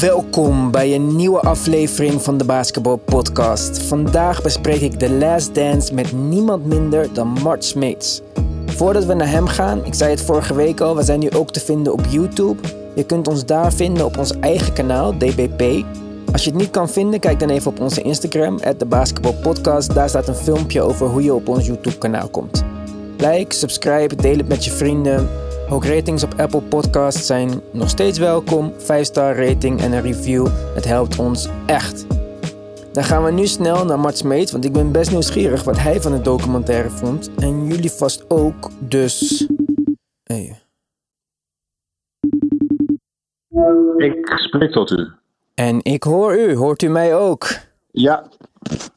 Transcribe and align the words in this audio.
Welkom 0.00 0.70
bij 0.70 0.94
een 0.94 1.16
nieuwe 1.16 1.40
aflevering 1.40 2.22
van 2.22 2.38
de 2.38 2.44
Basketball 2.44 2.96
Podcast. 2.96 3.78
Vandaag 3.78 4.42
bespreek 4.42 4.80
ik 4.80 4.92
The 4.92 5.10
Last 5.10 5.54
Dance 5.54 5.94
met 5.94 6.12
niemand 6.12 6.66
minder 6.66 7.12
dan 7.12 7.28
Mart 7.28 7.64
Smeets. 7.64 8.22
Voordat 8.66 9.04
we 9.04 9.14
naar 9.14 9.30
hem 9.30 9.46
gaan, 9.46 9.84
ik 9.84 9.94
zei 9.94 10.10
het 10.10 10.22
vorige 10.22 10.54
week 10.54 10.80
al, 10.80 10.96
we 10.96 11.02
zijn 11.02 11.20
nu 11.20 11.30
ook 11.30 11.50
te 11.50 11.60
vinden 11.60 11.92
op 11.92 12.00
YouTube. 12.08 12.68
Je 12.94 13.04
kunt 13.04 13.28
ons 13.28 13.46
daar 13.46 13.72
vinden 13.72 14.04
op 14.04 14.18
ons 14.18 14.38
eigen 14.40 14.72
kanaal, 14.72 15.18
DBP. 15.18 15.84
Als 16.32 16.44
je 16.44 16.50
het 16.50 16.58
niet 16.58 16.70
kan 16.70 16.88
vinden, 16.88 17.20
kijk 17.20 17.40
dan 17.40 17.50
even 17.50 17.70
op 17.70 17.80
onze 17.80 18.02
Instagram, 18.02 18.58
de 18.78 18.86
Basketball 18.86 19.34
Podcast. 19.42 19.94
Daar 19.94 20.08
staat 20.08 20.28
een 20.28 20.34
filmpje 20.34 20.82
over 20.82 21.06
hoe 21.06 21.22
je 21.22 21.34
op 21.34 21.48
ons 21.48 21.66
YouTube 21.66 21.98
kanaal 21.98 22.28
komt. 22.28 22.64
Like, 23.16 23.54
subscribe, 23.54 24.16
deel 24.16 24.36
het 24.36 24.48
met 24.48 24.64
je 24.64 24.70
vrienden. 24.70 25.28
Ook 25.70 25.84
ratings 25.84 26.22
op 26.22 26.34
Apple 26.36 26.62
Podcasts 26.62 27.26
zijn 27.26 27.60
nog 27.72 27.88
steeds 27.88 28.18
welkom. 28.18 28.72
5-star 28.72 29.36
rating 29.36 29.80
en 29.80 29.92
een 29.92 30.02
review. 30.02 30.46
Het 30.74 30.84
helpt 30.84 31.18
ons 31.18 31.48
echt. 31.66 32.06
Dan 32.92 33.04
gaan 33.04 33.24
we 33.24 33.30
nu 33.30 33.46
snel 33.46 33.84
naar 33.84 33.98
Mart 33.98 34.16
Smeet, 34.16 34.50
want 34.50 34.64
ik 34.64 34.72
ben 34.72 34.92
best 34.92 35.10
nieuwsgierig 35.10 35.64
wat 35.64 35.78
hij 35.78 36.00
van 36.00 36.12
het 36.12 36.24
documentaire 36.24 36.90
vond. 36.90 37.30
En 37.34 37.66
jullie 37.66 37.90
vast 37.90 38.30
ook, 38.30 38.70
dus... 38.78 39.46
Hey. 40.22 40.62
Ik 43.96 44.32
spreek 44.34 44.72
tot 44.72 44.90
u. 44.90 45.08
En 45.54 45.84
ik 45.84 46.02
hoor 46.02 46.38
u. 46.38 46.54
Hoort 46.54 46.82
u 46.82 46.88
mij 46.88 47.16
ook? 47.16 47.48
Ja. 47.90 48.28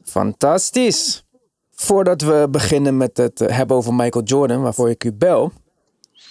Fantastisch. 0.04 1.24
Voordat 1.70 2.22
we 2.22 2.46
beginnen 2.50 2.96
met 2.96 3.16
het 3.16 3.38
hebben 3.38 3.76
over 3.76 3.94
Michael 3.94 4.24
Jordan, 4.24 4.62
waarvoor 4.62 4.90
ik 4.90 5.04
u 5.04 5.12
bel, 5.12 5.52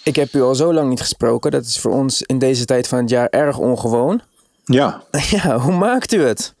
ik 0.02 0.16
heb 0.16 0.32
u 0.32 0.42
al 0.42 0.54
zo 0.54 0.72
lang 0.72 0.88
niet 0.88 1.00
gesproken. 1.00 1.50
Dat 1.50 1.64
is 1.64 1.78
voor 1.78 1.92
ons 1.92 2.22
in 2.22 2.38
deze 2.38 2.64
tijd 2.64 2.88
van 2.88 2.98
het 2.98 3.10
jaar 3.10 3.28
erg 3.28 3.58
ongewoon. 3.58 4.20
Ja. 4.64 5.02
Ja, 5.30 5.58
hoe 5.58 5.72
maakt 5.72 6.12
u 6.12 6.22
het? 6.22 6.54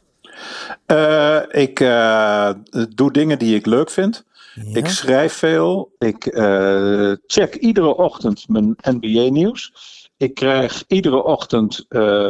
Uh, 0.86 1.40
ik 1.48 1.80
uh, 1.80 2.50
doe 2.94 3.12
dingen 3.12 3.38
die 3.38 3.54
ik 3.54 3.66
leuk 3.66 3.90
vind. 3.90 4.24
Ja. 4.54 4.78
Ik 4.78 4.86
schrijf 4.86 5.32
veel. 5.32 5.92
Ik 5.98 6.26
uh, 6.26 7.12
check 7.26 7.54
iedere 7.54 7.96
ochtend 7.96 8.48
mijn 8.48 8.76
NBA-nieuws. 8.82 9.72
Ik 10.16 10.34
krijg 10.34 10.84
iedere 10.86 11.22
ochtend 11.22 11.86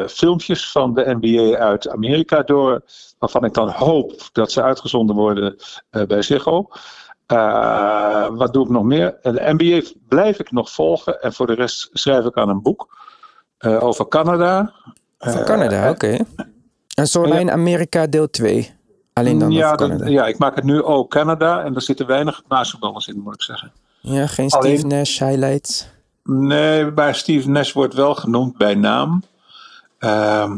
filmpjes 0.09 0.71
van 0.71 0.95
de 0.95 1.17
NBA 1.21 1.57
uit 1.57 1.89
Amerika 1.89 2.43
door. 2.43 2.83
Waarvan 3.19 3.45
ik 3.45 3.55
dan 3.55 3.69
hoop 3.69 4.29
dat 4.33 4.53
ze 4.53 4.63
uitgezonden 4.63 5.17
worden 5.17 5.57
bij 5.91 6.23
Ziggo. 6.23 6.69
Uh, 7.33 8.27
wat 8.31 8.53
doe 8.53 8.65
ik 8.65 8.71
nog 8.71 8.83
meer? 8.83 9.19
De 9.23 9.55
NBA 9.59 9.91
blijf 10.09 10.39
ik 10.39 10.53
nog 10.53 10.71
volgen. 10.71 11.23
En 11.23 11.33
voor 11.33 11.47
de 11.47 11.55
rest 11.55 11.89
schrijf 11.93 12.25
ik 12.25 12.37
aan 12.37 12.49
een 12.49 12.63
boek 12.63 12.97
uh, 13.61 13.85
over 13.85 14.09
Canada. 14.09 14.73
Over 15.19 15.45
Canada, 15.45 15.85
uh, 15.85 15.91
oké. 15.91 16.07
Okay. 16.07 16.27
En 16.95 17.07
zo 17.07 17.23
in 17.23 17.51
Amerika 17.51 18.07
deel 18.07 18.31
2. 18.31 18.71
Alleen 19.13 19.39
dan 19.39 19.51
ja, 19.51 19.75
Canada. 19.75 20.07
ja, 20.07 20.27
ik 20.27 20.39
maak 20.39 20.55
het 20.55 20.65
nu 20.65 20.83
ook 20.83 21.11
Canada. 21.11 21.65
En 21.65 21.75
er 21.75 21.83
zitten 21.83 22.07
weinig 22.07 22.43
basketballers 22.47 23.07
in, 23.07 23.21
moet 23.21 23.35
ik 23.35 23.43
zeggen. 23.43 23.73
Ja, 24.01 24.27
geen 24.27 24.51
Steve 24.51 24.67
Alleen, 24.67 24.87
Nash 24.87 25.19
highlights? 25.19 25.89
Nee, 26.25 26.93
bij 26.93 27.13
Steve 27.13 27.49
Nash 27.49 27.73
wordt 27.73 27.95
wel 27.95 28.15
genoemd 28.15 28.57
bij 28.57 28.75
naam. 28.75 29.23
Uh, 30.01 30.53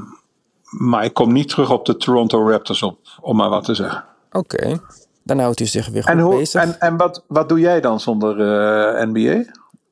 maar 0.70 1.04
ik 1.04 1.14
kom 1.14 1.32
niet 1.32 1.48
terug 1.48 1.70
op 1.70 1.86
de 1.86 1.96
Toronto 1.96 2.48
Raptors 2.50 2.82
op, 2.82 2.98
om 3.20 3.36
maar 3.36 3.48
wat 3.48 3.64
te 3.64 3.74
zeggen. 3.74 4.04
Oké. 4.32 4.54
Okay. 4.54 4.80
Dan 5.24 5.38
houdt 5.38 5.60
u 5.60 5.66
zich 5.66 5.88
weer 5.88 6.02
goed 6.02 6.12
en 6.12 6.18
hoe, 6.18 6.36
bezig. 6.36 6.62
En, 6.62 6.80
en 6.80 6.96
wat, 6.96 7.24
wat 7.28 7.48
doe 7.48 7.60
jij 7.60 7.80
dan 7.80 8.00
zonder 8.00 8.38
uh, 8.38 9.12
NBA? 9.12 9.44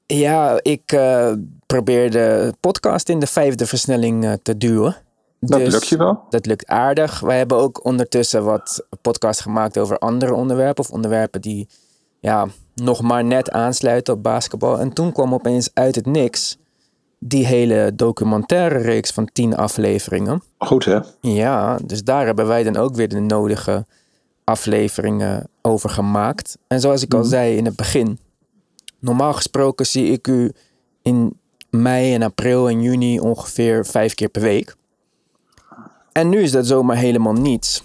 Ja, 0.07 0.59
ik 0.63 0.93
uh, 0.93 1.33
probeer 1.67 2.11
de 2.11 2.55
podcast 2.61 3.09
in 3.09 3.19
de 3.19 3.27
vijfde 3.27 3.67
versnelling 3.67 4.25
uh, 4.25 4.33
te 4.43 4.57
duwen. 4.57 4.97
Dat 5.41 5.59
dus 5.59 5.73
lukt 5.73 5.89
je 5.89 5.97
wel? 5.97 6.21
Dat 6.31 6.47
lukt 6.47 6.67
aardig. 6.67 7.21
Wij 7.21 7.37
hebben 7.37 7.57
ook 7.57 7.85
ondertussen 7.85 8.45
wat 8.45 8.87
podcasts 9.01 9.43
gemaakt 9.43 9.79
over 9.79 9.99
andere 9.99 10.35
onderwerpen. 10.35 10.85
Of 10.85 10.91
onderwerpen 10.91 11.41
die 11.41 11.69
ja, 12.21 12.47
nog 12.75 13.01
maar 13.01 13.25
net 13.25 13.51
aansluiten 13.51 14.15
op 14.15 14.23
basketbal. 14.23 14.79
En 14.79 14.93
toen 14.93 15.13
kwam 15.13 15.35
opeens 15.35 15.71
uit 15.75 15.95
het 15.95 16.07
niks 16.07 16.59
die 17.19 17.47
hele 17.47 17.93
documentaire 17.95 18.79
reeks 18.79 19.11
van 19.11 19.29
tien 19.33 19.57
afleveringen. 19.57 20.43
Goed 20.59 20.85
hè? 20.85 20.99
Ja, 21.21 21.79
dus 21.85 22.05
daar 22.05 22.27
hebben 22.27 22.47
wij 22.47 22.63
dan 22.63 22.77
ook 22.77 22.95
weer 22.95 23.09
de 23.09 23.21
nodige 23.21 23.87
afleveringen 24.53 25.49
over 25.63 25.91
gemaakt. 25.91 26.59
En 26.67 26.81
zoals 26.81 27.03
ik 27.03 27.15
al 27.15 27.25
zei 27.25 27.57
in 27.57 27.65
het 27.65 27.77
begin, 27.77 28.19
normaal 28.99 29.33
gesproken 29.33 29.87
zie 29.87 30.13
ik 30.13 30.27
u 30.27 30.53
in 31.03 31.41
mei 31.71 32.15
en 32.15 32.23
april 32.23 32.69
en 32.69 32.83
juni 32.83 33.21
ongeveer 33.21 33.87
vijf 33.87 34.15
keer 34.15 34.29
per 34.29 34.43
week. 34.43 34.77
En 36.13 36.29
nu 36.29 36.43
is 36.43 36.51
dat 36.51 36.67
zomaar 36.67 36.97
helemaal 36.97 37.33
niets. 37.33 37.83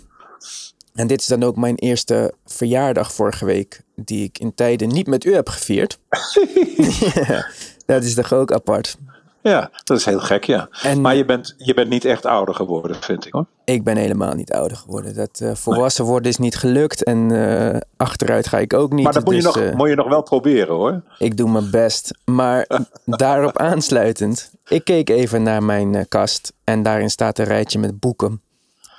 En 0.93 1.07
dit 1.07 1.21
is 1.21 1.27
dan 1.27 1.43
ook 1.43 1.55
mijn 1.55 1.75
eerste 1.75 2.33
verjaardag 2.45 3.13
vorige 3.13 3.45
week, 3.45 3.81
die 3.95 4.23
ik 4.23 4.39
in 4.39 4.53
tijden 4.53 4.87
niet 4.87 5.07
met 5.07 5.25
u 5.25 5.33
heb 5.33 5.49
gevierd. 5.49 5.99
ja, 7.27 7.47
dat 7.85 8.03
is 8.03 8.13
toch 8.13 8.33
ook 8.33 8.51
apart. 8.51 8.97
Ja, 9.47 9.69
dat 9.83 9.97
is 9.97 10.05
heel 10.05 10.19
gek, 10.19 10.43
ja. 10.43 10.69
En, 10.81 11.01
maar 11.01 11.15
je 11.15 11.25
bent, 11.25 11.55
je 11.57 11.73
bent 11.73 11.89
niet 11.89 12.05
echt 12.05 12.25
ouder 12.25 12.55
geworden, 12.55 12.95
vind 13.01 13.25
ik 13.25 13.33
hoor. 13.33 13.45
Ik 13.63 13.83
ben 13.83 13.97
helemaal 13.97 14.33
niet 14.33 14.51
ouder 14.51 14.77
geworden. 14.77 15.15
Dat 15.15 15.39
uh, 15.43 15.53
volwassen 15.53 16.05
worden 16.05 16.31
is 16.31 16.37
niet 16.37 16.55
gelukt 16.55 17.03
en 17.03 17.29
uh, 17.29 17.75
achteruit 17.97 18.47
ga 18.47 18.57
ik 18.59 18.73
ook 18.73 18.91
niet. 18.91 19.03
Maar 19.03 19.13
dat 19.13 19.25
moet, 19.25 19.33
dus, 19.33 19.43
je 19.43 19.47
nog, 19.47 19.57
uh, 19.59 19.75
moet 19.75 19.89
je 19.89 19.95
nog 19.95 20.07
wel 20.07 20.21
proberen 20.21 20.75
hoor. 20.75 21.01
Ik 21.17 21.37
doe 21.37 21.49
mijn 21.49 21.71
best. 21.71 22.17
Maar 22.25 22.67
daarop 23.05 23.57
aansluitend, 23.57 24.51
ik 24.67 24.83
keek 24.83 25.09
even 25.09 25.43
naar 25.43 25.63
mijn 25.63 26.07
kast 26.07 26.53
en 26.63 26.83
daarin 26.83 27.09
staat 27.09 27.39
een 27.39 27.45
rijtje 27.45 27.79
met 27.79 27.99
boeken 27.99 28.41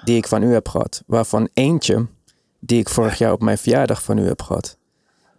die 0.04 0.16
ik 0.16 0.26
van 0.26 0.42
u 0.42 0.52
heb 0.52 0.68
gehad. 0.68 1.02
Waarvan 1.06 1.48
eentje 1.54 2.06
die 2.60 2.78
ik 2.78 2.88
vorig 2.88 3.18
jaar 3.18 3.32
op 3.32 3.42
mijn 3.42 3.58
verjaardag 3.58 4.02
van 4.02 4.18
u 4.18 4.26
heb 4.26 4.42
gehad. 4.42 4.76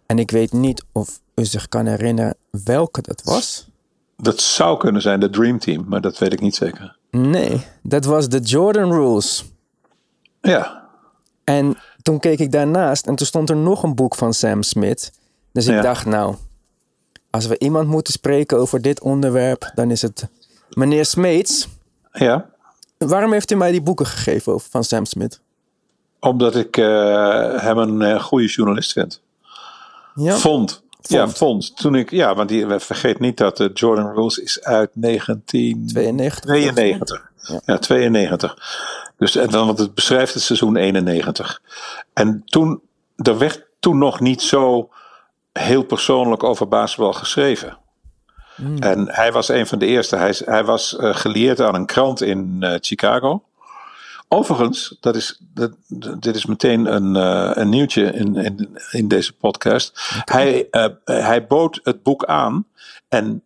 En 0.06 0.18
ik 0.18 0.30
weet 0.30 0.52
niet 0.52 0.84
of 0.92 1.20
u 1.34 1.44
zich 1.44 1.68
kan 1.68 1.86
herinneren 1.86 2.36
welke 2.50 3.02
dat 3.02 3.22
was. 3.24 3.69
Dat 4.22 4.40
zou 4.40 4.78
kunnen 4.78 5.02
zijn 5.02 5.20
de 5.20 5.30
Dream 5.30 5.58
Team, 5.58 5.84
maar 5.88 6.00
dat 6.00 6.18
weet 6.18 6.32
ik 6.32 6.40
niet 6.40 6.54
zeker. 6.54 6.96
Nee, 7.10 7.66
dat 7.82 8.04
was 8.04 8.28
de 8.28 8.38
Jordan 8.40 8.92
Rules. 8.92 9.44
Ja. 10.40 10.88
En 11.44 11.76
toen 12.02 12.20
keek 12.20 12.38
ik 12.38 12.52
daarnaast 12.52 13.06
en 13.06 13.14
toen 13.14 13.26
stond 13.26 13.50
er 13.50 13.56
nog 13.56 13.82
een 13.82 13.94
boek 13.94 14.14
van 14.14 14.34
Sam 14.34 14.62
Smith. 14.62 15.12
Dus 15.52 15.66
ik 15.66 15.74
ja. 15.74 15.80
dacht, 15.80 16.06
nou, 16.06 16.34
als 17.30 17.46
we 17.46 17.58
iemand 17.58 17.88
moeten 17.88 18.12
spreken 18.12 18.58
over 18.58 18.82
dit 18.82 19.00
onderwerp, 19.00 19.70
dan 19.74 19.90
is 19.90 20.02
het 20.02 20.28
meneer 20.70 21.04
Smeets. 21.04 21.68
Ja. 22.12 22.50
Waarom 22.98 23.32
heeft 23.32 23.50
u 23.50 23.54
mij 23.54 23.70
die 23.70 23.82
boeken 23.82 24.06
gegeven 24.06 24.52
over, 24.52 24.70
van 24.70 24.84
Sam 24.84 25.04
Smith? 25.04 25.40
Omdat 26.20 26.56
ik 26.56 26.76
uh, 26.76 27.60
hem 27.60 27.78
een 27.78 28.00
uh, 28.00 28.22
goede 28.22 28.46
journalist 28.46 28.92
vind. 28.92 29.22
Ja. 30.14 30.36
Vond. 30.36 30.82
Ja, 31.02 31.28
vond. 31.28 31.76
Toen 31.76 31.94
ik, 31.94 32.10
ja, 32.10 32.34
want 32.34 32.48
die, 32.48 32.78
vergeet 32.78 33.20
niet 33.20 33.36
dat 33.36 33.56
de 33.56 33.70
Jordan 33.74 34.14
Rules 34.14 34.38
is 34.38 34.62
uit 34.62 34.90
1992. 34.94 37.30
Ja. 37.36 37.60
ja, 37.64 37.78
92. 37.78 38.56
Dus, 39.18 39.36
en 39.36 39.50
dan, 39.50 39.66
want 39.66 39.78
het 39.78 39.94
beschrijft 39.94 40.34
het 40.34 40.42
seizoen 40.42 40.76
91. 40.76 41.62
En 42.12 42.42
toen, 42.44 42.80
er 43.16 43.38
werd 43.38 43.66
toen 43.80 43.98
nog 43.98 44.20
niet 44.20 44.42
zo 44.42 44.90
heel 45.52 45.82
persoonlijk 45.82 46.44
over 46.44 46.68
basketbal 46.68 47.12
geschreven. 47.12 47.78
Mm. 48.56 48.78
En 48.78 49.08
hij 49.10 49.32
was 49.32 49.48
een 49.48 49.66
van 49.66 49.78
de 49.78 49.86
eerste. 49.86 50.16
Hij, 50.16 50.34
hij 50.44 50.64
was 50.64 50.96
uh, 51.00 51.14
geleerd 51.14 51.60
aan 51.60 51.74
een 51.74 51.86
krant 51.86 52.22
in 52.22 52.56
uh, 52.60 52.74
Chicago. 52.80 53.42
Overigens, 54.32 54.96
dat 55.00 55.16
is, 55.16 55.40
dat, 55.54 55.72
dit 56.18 56.34
is 56.36 56.46
meteen 56.46 56.94
een, 56.94 57.14
uh, 57.14 57.50
een 57.54 57.68
nieuwtje 57.68 58.04
in, 58.04 58.36
in, 58.36 58.78
in 58.90 59.08
deze 59.08 59.32
podcast. 59.32 60.12
Okay. 60.20 60.68
Hij, 60.70 60.88
uh, 60.90 61.22
hij 61.24 61.46
bood 61.46 61.80
het 61.82 62.02
boek 62.02 62.24
aan 62.24 62.66
en 63.08 63.42
95% 63.42 63.44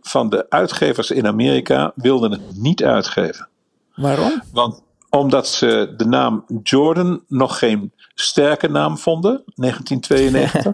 van 0.00 0.28
de 0.28 0.46
uitgevers 0.48 1.10
in 1.10 1.26
Amerika 1.26 1.92
wilden 1.94 2.30
het 2.30 2.40
niet 2.56 2.84
uitgeven. 2.84 3.48
Waarom? 3.94 4.42
Want 4.52 4.82
omdat 5.10 5.48
ze 5.48 5.94
de 5.96 6.06
naam 6.06 6.44
Jordan 6.62 7.24
nog 7.28 7.58
geen 7.58 7.92
sterke 8.14 8.68
naam 8.68 8.98
vonden, 8.98 9.42
1992. 9.54 10.72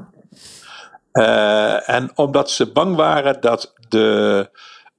uh, 1.12 1.88
en 1.96 2.10
omdat 2.14 2.50
ze 2.50 2.72
bang 2.72 2.96
waren 2.96 3.40
dat 3.40 3.74
de 3.88 4.48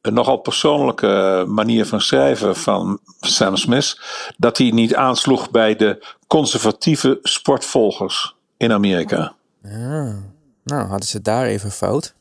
een 0.05 0.13
nogal 0.13 0.37
persoonlijke 0.37 1.45
manier 1.47 1.85
van 1.85 2.01
schrijven 2.01 2.55
van 2.55 2.99
Sam 3.19 3.55
Smith, 3.55 3.99
dat 4.37 4.57
hij 4.57 4.69
niet 4.69 4.95
aansloeg 4.95 5.51
bij 5.51 5.75
de 5.75 6.05
conservatieve 6.27 7.19
sportvolgers 7.21 8.35
in 8.57 8.71
Amerika. 8.71 9.33
Ja. 9.63 10.15
Nou, 10.63 10.87
hadden 10.87 11.07
ze 11.07 11.21
daar 11.21 11.45
even 11.45 11.71
fout? 11.71 12.13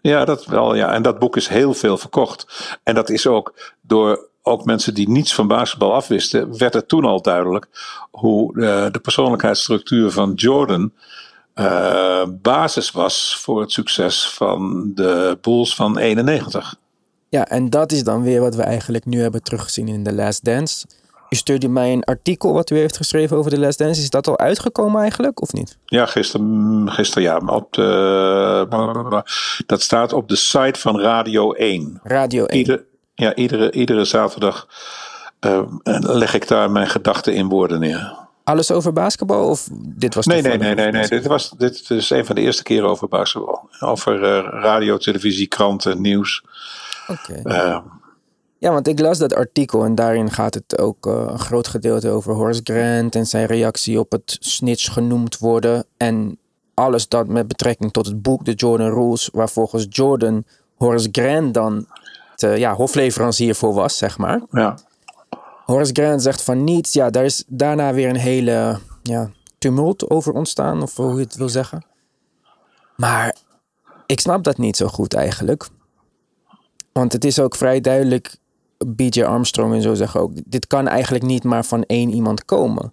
Ja, 0.00 0.24
dat 0.24 0.44
wel. 0.44 0.74
Ja. 0.74 0.92
En 0.92 1.02
dat 1.02 1.18
boek 1.18 1.36
is 1.36 1.48
heel 1.48 1.74
veel 1.74 1.98
verkocht. 1.98 2.46
En 2.82 2.94
dat 2.94 3.10
is 3.10 3.26
ook 3.26 3.54
door 3.80 4.26
ook 4.42 4.64
mensen 4.64 4.94
die 4.94 5.08
niets 5.08 5.34
van 5.34 5.46
basketbal 5.46 5.94
afwisten, 5.94 6.58
werd 6.58 6.74
het 6.74 6.88
toen 6.88 7.04
al 7.04 7.22
duidelijk 7.22 7.68
hoe 8.10 8.54
uh, 8.54 8.86
de 8.90 8.98
persoonlijkheidsstructuur 8.98 10.10
van 10.10 10.32
Jordan 10.34 10.92
uh, 11.54 12.22
basis 12.28 12.90
was 12.90 13.38
voor 13.40 13.60
het 13.60 13.72
succes 13.72 14.28
van 14.28 14.90
de 14.94 15.38
Bulls 15.40 15.74
van 15.74 15.98
91. 15.98 16.76
Ja, 17.28 17.46
en 17.46 17.70
dat 17.70 17.92
is 17.92 18.04
dan 18.04 18.22
weer 18.22 18.40
wat 18.40 18.54
we 18.54 18.62
eigenlijk 18.62 19.04
nu 19.04 19.20
hebben 19.20 19.42
teruggezien 19.42 19.88
in 19.88 20.02
The 20.02 20.12
Last 20.12 20.44
Dance. 20.44 20.86
U 21.30 21.36
stuurde 21.36 21.68
mij 21.68 21.92
een 21.92 22.04
artikel 22.04 22.52
wat 22.52 22.70
u 22.70 22.76
heeft 22.76 22.96
geschreven 22.96 23.36
over 23.36 23.50
The 23.50 23.58
Last 23.58 23.78
Dance. 23.78 24.00
Is 24.00 24.10
dat 24.10 24.28
al 24.28 24.38
uitgekomen 24.38 25.00
eigenlijk, 25.00 25.42
of 25.42 25.52
niet? 25.52 25.78
Ja, 25.84 26.06
gisteren, 26.06 26.90
gisteren 26.90 27.22
ja. 27.22 27.36
Op 27.46 27.72
de, 27.72 29.22
dat 29.66 29.82
staat 29.82 30.12
op 30.12 30.28
de 30.28 30.36
site 30.36 30.80
van 30.80 31.00
Radio 31.00 31.52
1. 31.52 32.00
Radio 32.02 32.44
1. 32.44 32.58
Ieder, 32.58 32.84
ja, 33.14 33.34
iedere, 33.34 33.72
iedere 33.72 34.04
zaterdag 34.04 34.68
uh, 35.46 35.62
leg 36.00 36.34
ik 36.34 36.48
daar 36.48 36.70
mijn 36.70 36.88
gedachten 36.88 37.34
in 37.34 37.48
woorden 37.48 37.80
neer. 37.80 38.27
Alles 38.48 38.70
over 38.70 38.92
basketbal 38.92 39.48
of 39.48 39.68
dit 39.72 40.14
was 40.14 40.26
nee, 40.26 40.42
nee, 40.42 40.58
nee, 40.58 40.74
nee, 40.74 40.90
nee. 40.90 41.08
Dit, 41.08 41.26
was, 41.26 41.50
dit 41.56 41.90
is 41.90 42.10
een 42.10 42.26
van 42.26 42.34
de 42.34 42.40
eerste 42.40 42.62
keren 42.62 42.88
over 42.88 43.08
basketbal. 43.08 43.68
Over 43.80 44.22
uh, 44.22 44.48
radio, 44.62 44.96
televisie, 44.96 45.46
kranten, 45.46 46.00
nieuws. 46.00 46.44
Oké. 47.08 47.40
Okay. 47.40 47.66
Uh, 47.66 47.78
ja, 48.58 48.72
want 48.72 48.88
ik 48.88 49.00
las 49.00 49.18
dat 49.18 49.34
artikel 49.34 49.84
en 49.84 49.94
daarin 49.94 50.30
gaat 50.30 50.54
het 50.54 50.78
ook 50.78 51.06
uh, 51.06 51.14
een 51.26 51.38
groot 51.38 51.68
gedeelte 51.68 52.08
over 52.08 52.34
Horace 52.34 52.60
Grant 52.64 53.14
en 53.14 53.26
zijn 53.26 53.46
reactie 53.46 53.98
op 53.98 54.12
het 54.12 54.36
snitch 54.40 54.92
genoemd 54.92 55.38
worden. 55.38 55.84
En 55.96 56.38
alles 56.74 57.08
dat 57.08 57.26
met 57.26 57.48
betrekking 57.48 57.92
tot 57.92 58.06
het 58.06 58.22
boek 58.22 58.44
The 58.44 58.52
Jordan 58.52 58.92
Rules, 58.92 59.28
waar 59.32 59.48
volgens 59.48 59.86
Jordan 59.88 60.44
Horace 60.76 61.08
Grant 61.12 61.54
dan 61.54 61.86
de 62.36 62.48
ja, 62.58 62.74
hofleverancier 62.74 63.54
voor 63.54 63.74
was, 63.74 63.98
zeg 63.98 64.18
maar. 64.18 64.40
Ja. 64.50 64.78
Horace 65.70 65.92
Grant 65.92 66.22
zegt 66.22 66.42
van 66.42 66.64
niets. 66.64 66.92
Ja, 66.92 67.10
daar 67.10 67.24
is 67.24 67.44
daarna 67.46 67.94
weer 67.94 68.08
een 68.08 68.16
hele 68.16 68.78
ja, 69.02 69.30
tumult 69.58 70.10
over 70.10 70.32
ontstaan, 70.32 70.82
of 70.82 70.96
hoe 70.96 71.14
je 71.14 71.20
het 71.20 71.36
wil 71.36 71.48
zeggen. 71.48 71.84
Maar 72.96 73.36
ik 74.06 74.20
snap 74.20 74.44
dat 74.44 74.58
niet 74.58 74.76
zo 74.76 74.86
goed 74.86 75.14
eigenlijk. 75.14 75.68
Want 76.92 77.12
het 77.12 77.24
is 77.24 77.38
ook 77.38 77.56
vrij 77.56 77.80
duidelijk, 77.80 78.36
BJ 78.86 79.22
Armstrong 79.22 79.74
en 79.74 79.82
zo 79.82 79.94
zeggen 79.94 80.20
ook, 80.20 80.32
dit 80.44 80.66
kan 80.66 80.88
eigenlijk 80.88 81.24
niet 81.24 81.44
maar 81.44 81.64
van 81.64 81.82
één 81.82 82.10
iemand 82.10 82.44
komen. 82.44 82.92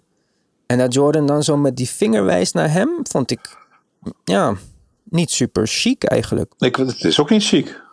En 0.66 0.78
dat 0.78 0.94
Jordan 0.94 1.26
dan 1.26 1.42
zo 1.42 1.56
met 1.56 1.76
die 1.76 1.88
vinger 1.88 2.24
wijst 2.24 2.54
naar 2.54 2.70
hem, 2.70 2.90
vond 3.02 3.30
ik, 3.30 3.56
ja, 4.24 4.54
niet 5.04 5.30
super 5.30 5.66
chic 5.66 6.04
eigenlijk. 6.04 6.52
Ik, 6.58 6.76
het 6.76 7.04
is 7.04 7.20
ook 7.20 7.30
niet 7.30 7.44
chic. 7.44 7.84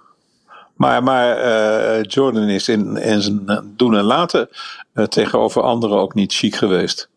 Maar, 0.73 1.03
maar 1.03 1.37
uh, 1.37 2.03
Jordan 2.03 2.43
is 2.43 2.69
in, 2.69 2.97
in 2.97 3.21
zijn 3.21 3.73
doen 3.75 3.95
en 3.95 4.03
laten 4.03 4.49
uh, 4.93 5.05
tegenover 5.05 5.61
anderen 5.61 5.97
ook 5.97 6.13
niet 6.13 6.33
chic 6.33 6.55
geweest. 6.55 7.09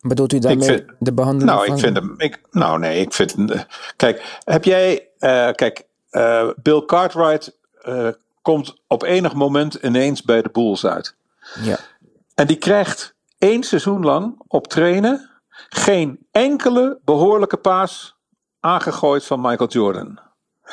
Bedoelt 0.00 0.32
u 0.32 0.38
daarmee 0.38 0.68
vind, 0.68 0.84
de 0.98 1.12
behandeling 1.12 1.50
nou, 1.50 1.66
van... 1.66 1.74
Ik 1.74 1.82
vind 1.82 1.96
hem, 1.96 2.14
ik, 2.16 2.40
nou 2.50 2.78
nee, 2.78 3.00
ik 3.00 3.12
vind... 3.12 3.66
Kijk, 3.96 4.38
heb 4.44 4.64
jij... 4.64 5.08
kijk, 5.54 5.86
Bill 6.62 6.84
Cartwright 6.86 7.58
komt 8.42 8.74
op 8.86 9.02
enig 9.02 9.34
moment 9.34 9.74
ineens 9.74 10.22
bij 10.22 10.42
de 10.42 10.48
Bulls 10.52 10.86
uit. 10.86 11.14
Ja. 11.62 11.78
En 12.34 12.46
die 12.46 12.56
krijgt 12.56 13.14
één 13.38 13.62
seizoen 13.62 14.04
lang 14.04 14.40
op 14.46 14.66
trainen 14.66 15.30
geen 15.68 16.26
enkele 16.30 16.98
behoorlijke 17.04 17.56
paas 17.56 18.16
aangegooid 18.60 19.24
van 19.24 19.40
Michael 19.40 19.70
Jordan. 19.70 20.06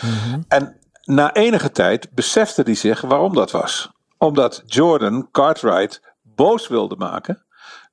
Mm 0.02 0.10
-hmm. 0.10 0.44
En 0.48 0.78
na 1.08 1.34
enige 1.34 1.72
tijd 1.72 2.12
besefte 2.12 2.62
hij 2.62 2.76
zich 2.76 3.02
waarom 3.02 3.34
dat 3.34 3.52
was. 3.52 3.92
Omdat 4.18 4.64
Jordan 4.66 5.32
Cartwright 5.32 6.02
boos 6.22 6.68
wilde 6.68 6.96
maken, 6.96 7.46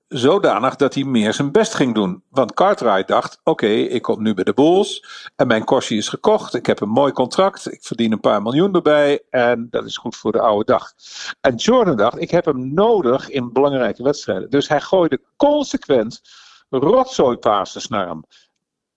zodanig 0.09 0.77
dat 0.77 0.95
hij 0.95 1.05
meer 1.05 1.33
zijn 1.33 1.53
best 1.53 1.75
ging 1.75 1.95
doen. 1.95 2.23
Want 2.31 2.55
Cartwright 2.55 3.09
dacht: 3.09 3.41
oké, 3.45 3.67
ik 3.67 4.03
kom 4.03 4.23
nu 4.23 4.35
bij 4.35 4.45
de 4.45 4.53
Bulls 4.53 5.07
en 5.37 5.47
mijn 5.47 5.65
kostje 5.65 5.97
is 5.97 6.09
gekocht. 6.09 6.55
Ik 6.55 6.67
heb 6.67 6.81
een 6.81 6.89
mooi 6.89 7.13
contract, 7.13 7.73
ik 7.73 7.83
verdien 7.83 8.13
een 8.13 8.21
paar 8.21 8.43
miljoen 8.43 8.75
erbij 8.75 9.23
en 9.31 9.67
dat 9.71 9.85
is 9.85 9.97
goed 9.97 10.17
voor 10.17 10.33
de 10.33 10.41
oude 10.41 10.65
dag. 10.65 10.93
En 11.41 11.55
Jordan 11.55 11.97
dacht: 11.97 12.21
ik 12.21 12.31
heb 12.31 12.45
hem 12.45 12.75
nodig 12.75 13.29
in 13.29 13.53
belangrijke 13.53 14.03
wedstrijden. 14.03 14.51
Dus 14.51 14.69
hij 14.69 14.81
gooide 14.81 15.21
consequent 15.37 16.21
rotzooipasses 16.69 17.89
naar 17.89 18.07
hem. 18.07 18.25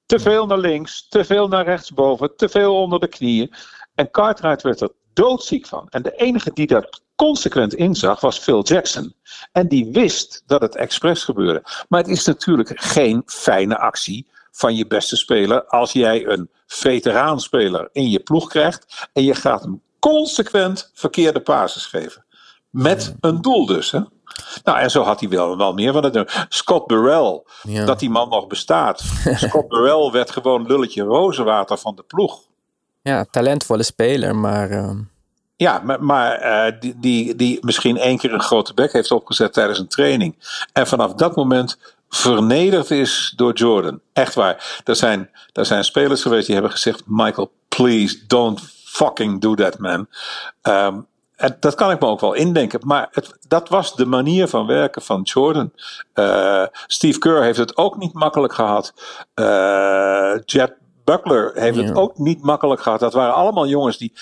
Te 0.06 0.20
veel 0.20 0.46
naar 0.46 0.58
links, 0.58 1.08
te 1.08 1.26
veel 1.26 1.48
naar 1.48 1.66
rechtsboven, 1.66 2.36
te 2.36 2.50
veel 2.50 2.82
onder 2.82 3.00
de 3.00 3.08
knieën. 3.08 3.54
En 3.98 4.12
Cartwright 4.12 4.62
werd 4.62 4.82
er 4.82 4.92
doodziek 5.14 5.66
van. 5.66 5.88
En 5.90 6.02
de 6.02 6.16
enige 6.16 6.52
die 6.54 6.68
dat 6.68 7.02
consequent 7.16 7.74
inzag 7.74 8.20
was 8.20 8.38
Phil 8.38 8.64
Jackson. 8.64 9.14
En 9.52 9.68
die 9.68 9.92
wist 9.92 10.44
dat 10.46 10.62
het 10.62 10.76
expres 10.76 11.24
gebeurde. 11.24 11.64
Maar 11.90 12.00
het 12.00 12.10
is 12.10 12.26
natuurlijk 12.26 12.72
geen 12.76 13.22
fijne 13.26 13.78
actie 13.78 14.28
van 14.52 14.76
je 14.76 14.88
beste 14.88 15.16
speler 15.16 15.66
als 15.66 15.92
jij 15.92 16.28
een 16.28 16.50
veteraanspeler 16.66 17.90
in 17.92 18.10
je 18.10 18.20
ploeg 18.20 18.50
krijgt 18.50 19.10
en 19.14 19.24
je 19.24 19.36
gaat 19.36 19.62
hem 19.62 19.82
consequent 20.00 20.92
verkeerde 20.94 21.42
passes 21.42 21.86
geven. 21.86 22.26
Met 22.70 23.16
een 23.20 23.42
doel 23.42 23.66
dus. 23.66 23.92
Hè? 23.92 24.00
Nou, 24.64 24.80
en 24.80 24.92
zo 24.92 25.04
had 25.04 25.20
hij 25.20 25.30
wel, 25.30 25.58
wel 25.58 25.74
meer 25.74 25.94
van 25.94 26.04
het. 26.04 26.46
Scott 26.50 26.88
Burrell, 26.88 27.44
ja. 27.64 27.86
dat 27.86 28.00
die 28.00 28.10
man 28.10 28.30
nog 28.30 28.48
bestaat. 28.48 29.04
Scott 29.46 29.68
Burrell 29.68 30.12
werd 30.12 30.32
gewoon 30.32 30.68
lulletje 30.68 31.04
rozenwater 31.04 31.78
van 31.78 31.96
de 31.96 32.04
ploeg. 32.04 32.47
Ja, 33.08 33.26
talentvolle 33.32 33.84
speler, 33.84 34.36
maar. 34.36 34.72
Uh... 34.72 34.90
Ja, 35.56 35.82
maar, 35.84 36.04
maar 36.04 36.46
uh, 36.46 36.80
die, 36.80 36.96
die, 37.00 37.36
die 37.36 37.58
misschien 37.62 37.98
één 37.98 38.18
keer 38.18 38.34
een 38.34 38.42
grote 38.42 38.74
bek 38.74 38.94
heeft 38.94 39.12
opgezet 39.12 39.54
tijdens 39.54 39.80
een 39.80 39.88
training. 39.88 40.36
En 40.74 40.88
vanaf 40.88 41.14
dat 41.14 41.36
moment 41.36 41.78
vernederd 42.10 42.92
is 42.92 43.34
door 43.36 43.54
Jordan. 43.54 44.00
Echt 44.14 44.34
waar. 44.34 44.82
Er 44.84 44.96
zijn, 44.96 45.30
er 45.54 45.66
zijn 45.66 45.84
spelers 45.84 46.22
geweest 46.22 46.46
die 46.46 46.54
hebben 46.56 46.72
gezegd: 46.72 47.04
Michael, 47.06 47.52
please 47.68 48.26
don't 48.28 48.62
fucking 48.86 49.42
do 49.42 49.56
that, 49.56 49.78
man. 49.78 50.08
Um, 50.64 51.08
en 51.36 51.58
dat 51.60 51.76
kan 51.76 51.92
ik 51.92 52.00
me 52.00 52.08
ook 52.08 52.20
wel 52.20 52.34
indenken. 52.34 52.80
Maar 52.86 53.08
het, 53.12 53.38
dat 53.48 53.70
was 53.70 53.96
de 53.96 54.06
manier 54.06 54.48
van 54.48 54.66
werken 54.66 55.02
van 55.02 55.22
Jordan. 55.22 55.72
Uh, 56.16 56.64
Steve 56.88 57.20
Kerr 57.20 57.44
heeft 57.44 57.58
het 57.58 57.78
ook 57.78 57.98
niet 57.98 58.14
makkelijk 58.14 58.54
gehad. 58.54 58.94
Uh, 59.36 60.36
Jet 60.46 60.74
Buckler 61.08 61.52
heeft 61.54 61.78
het 61.78 61.96
ook 61.96 62.18
niet 62.18 62.42
makkelijk 62.42 62.82
gehad. 62.82 63.00
Dat 63.00 63.14
waren 63.14 63.34
allemaal 63.34 63.68
jongens 63.68 63.98
die 63.98 64.14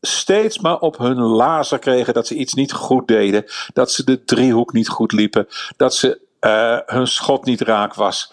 steeds 0.00 0.58
maar 0.58 0.78
op 0.78 0.98
hun 0.98 1.18
lazer 1.18 1.78
kregen 1.78 2.14
dat 2.14 2.26
ze 2.26 2.34
iets 2.34 2.54
niet 2.54 2.72
goed 2.72 3.08
deden. 3.08 3.44
Dat 3.72 3.92
ze 3.92 4.04
de 4.04 4.24
driehoek 4.24 4.72
niet 4.72 4.88
goed 4.88 5.12
liepen. 5.12 5.46
Dat 5.76 5.94
ze 5.94 6.20
uh, 6.40 6.78
hun 6.86 7.06
schot 7.06 7.44
niet 7.44 7.60
raak 7.60 7.94
was. 7.94 8.32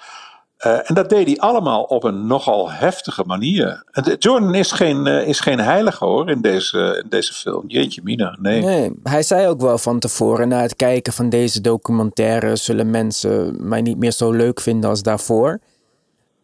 Uh, 0.65 0.89
en 0.89 0.95
dat 0.95 1.09
deed 1.09 1.27
hij 1.27 1.37
allemaal 1.37 1.83
op 1.83 2.03
een 2.03 2.27
nogal 2.27 2.71
heftige 2.71 3.23
manier. 3.25 3.83
En 3.91 4.15
Jordan 4.19 4.55
is 4.55 4.71
geen, 4.71 5.07
uh, 5.07 5.27
is 5.27 5.39
geen 5.39 5.59
heilige 5.59 6.05
hoor 6.05 6.29
in 6.29 6.41
deze, 6.41 7.01
in 7.03 7.09
deze 7.09 7.33
film. 7.33 7.63
Jeetje 7.67 8.01
mina, 8.03 8.37
nee. 8.39 8.61
nee. 8.61 8.99
Hij 9.03 9.23
zei 9.23 9.47
ook 9.47 9.61
wel 9.61 9.77
van 9.77 9.99
tevoren, 9.99 10.47
na 10.47 10.61
het 10.61 10.75
kijken 10.75 11.13
van 11.13 11.29
deze 11.29 11.61
documentaire 11.61 12.55
zullen 12.55 12.89
mensen 12.89 13.67
mij 13.67 13.81
niet 13.81 13.97
meer 13.97 14.11
zo 14.11 14.31
leuk 14.31 14.59
vinden 14.59 14.89
als 14.89 15.03
daarvoor. 15.03 15.59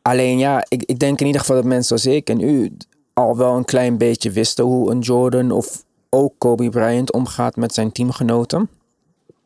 Alleen 0.03 0.37
ja, 0.37 0.65
ik, 0.67 0.83
ik 0.83 0.99
denk 0.99 1.19
in 1.19 1.25
ieder 1.25 1.41
geval 1.41 1.55
dat 1.55 1.65
mensen 1.65 1.99
zoals 1.99 2.17
ik 2.17 2.29
en 2.29 2.39
u 2.39 2.77
al 3.13 3.37
wel 3.37 3.55
een 3.55 3.65
klein 3.65 3.97
beetje 3.97 4.31
wisten 4.31 4.65
hoe 4.65 4.91
een 4.91 4.99
Jordan 4.99 5.51
of 5.51 5.83
ook 6.09 6.33
Kobe 6.37 6.69
Bryant 6.69 7.11
omgaat 7.11 7.55
met 7.55 7.73
zijn 7.73 7.91
teamgenoten. 7.91 8.69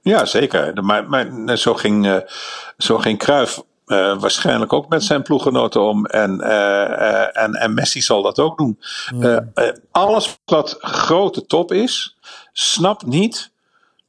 Ja, 0.02 0.26
zeker. 0.26 0.84
Maar, 0.84 1.10
maar 1.10 1.58
zo, 1.58 1.74
ging, 1.74 2.06
uh, 2.06 2.18
zo 2.78 2.98
ging 2.98 3.18
Cruijff 3.18 3.64
uh, 3.86 4.20
waarschijnlijk 4.20 4.74
ook 4.74 4.90
met 4.90 5.04
zijn 5.04 5.22
ploeggenoten 5.22 5.82
om. 5.82 6.06
En, 6.06 6.40
uh, 6.40 7.38
en, 7.38 7.54
en 7.54 7.74
Messi 7.74 8.02
zal 8.02 8.22
dat 8.22 8.40
ook 8.40 8.58
doen. 8.58 8.80
Ja. 9.20 9.48
alles 9.92 10.40
wat 10.46 10.76
grote 10.80 11.46
top 11.46 11.72
is, 11.72 12.18
snapt 12.54 13.06
niet 13.06 13.52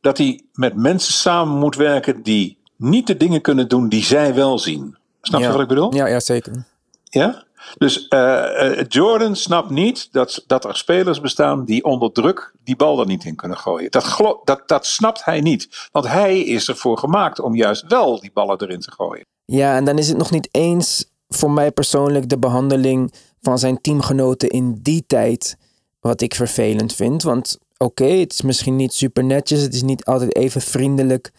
dat 0.00 0.18
hij 0.18 0.40
met 0.52 0.76
mensen 0.76 1.12
samen 1.12 1.58
moet 1.58 1.76
werken 1.76 2.22
die 2.22 2.58
niet 2.76 3.06
de 3.06 3.16
dingen 3.16 3.40
kunnen 3.40 3.68
doen 3.68 3.88
die 3.88 4.04
zij 4.04 4.34
wel 4.34 4.58
zien. 4.58 4.97
Snap 5.22 5.40
je 5.40 5.46
ja. 5.46 5.52
wat 5.52 5.62
ik 5.62 5.68
bedoel? 5.68 5.94
Ja, 5.94 6.06
ja 6.06 6.20
zeker. 6.20 6.64
Ja? 7.04 7.46
Dus 7.78 8.06
uh, 8.08 8.82
Jordan 8.88 9.36
snapt 9.36 9.70
niet 9.70 10.08
dat, 10.12 10.44
dat 10.46 10.64
er 10.64 10.76
spelers 10.76 11.20
bestaan 11.20 11.64
die 11.64 11.84
onder 11.84 12.12
druk 12.12 12.52
die 12.64 12.76
bal 12.76 13.00
er 13.00 13.06
niet 13.06 13.24
in 13.24 13.36
kunnen 13.36 13.58
gooien. 13.58 13.90
Dat, 13.90 14.40
dat, 14.44 14.62
dat 14.66 14.86
snapt 14.86 15.24
hij 15.24 15.40
niet. 15.40 15.88
Want 15.92 16.08
hij 16.08 16.40
is 16.40 16.68
ervoor 16.68 16.98
gemaakt 16.98 17.40
om 17.40 17.54
juist 17.54 17.84
wel 17.88 18.20
die 18.20 18.30
ballen 18.32 18.60
erin 18.60 18.80
te 18.80 18.90
gooien. 18.90 19.24
Ja, 19.44 19.76
en 19.76 19.84
dan 19.84 19.98
is 19.98 20.08
het 20.08 20.16
nog 20.16 20.30
niet 20.30 20.48
eens 20.50 21.04
voor 21.28 21.50
mij 21.50 21.72
persoonlijk 21.72 22.28
de 22.28 22.38
behandeling 22.38 23.12
van 23.40 23.58
zijn 23.58 23.80
teamgenoten 23.80 24.48
in 24.48 24.78
die 24.82 25.04
tijd 25.06 25.56
wat 26.00 26.20
ik 26.20 26.34
vervelend 26.34 26.94
vind. 26.94 27.22
Want 27.22 27.58
oké, 27.76 28.02
okay, 28.02 28.20
het 28.20 28.32
is 28.32 28.42
misschien 28.42 28.76
niet 28.76 28.92
super 28.92 29.24
netjes, 29.24 29.60
het 29.60 29.74
is 29.74 29.82
niet 29.82 30.04
altijd 30.04 30.36
even 30.36 30.60
vriendelijk. 30.60 31.30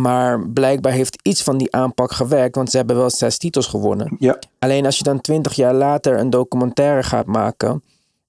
Maar 0.00 0.48
blijkbaar 0.48 0.92
heeft 0.92 1.18
iets 1.22 1.42
van 1.42 1.58
die 1.58 1.72
aanpak 1.72 2.12
gewerkt, 2.12 2.56
want 2.56 2.70
ze 2.70 2.76
hebben 2.76 2.96
wel 2.96 3.10
zes 3.10 3.38
titels 3.38 3.66
gewonnen. 3.66 4.16
Ja. 4.18 4.38
Alleen 4.58 4.86
als 4.86 4.98
je 4.98 5.04
dan 5.04 5.20
twintig 5.20 5.54
jaar 5.54 5.74
later 5.74 6.18
een 6.18 6.30
documentaire 6.30 7.02
gaat 7.02 7.26
maken. 7.26 7.82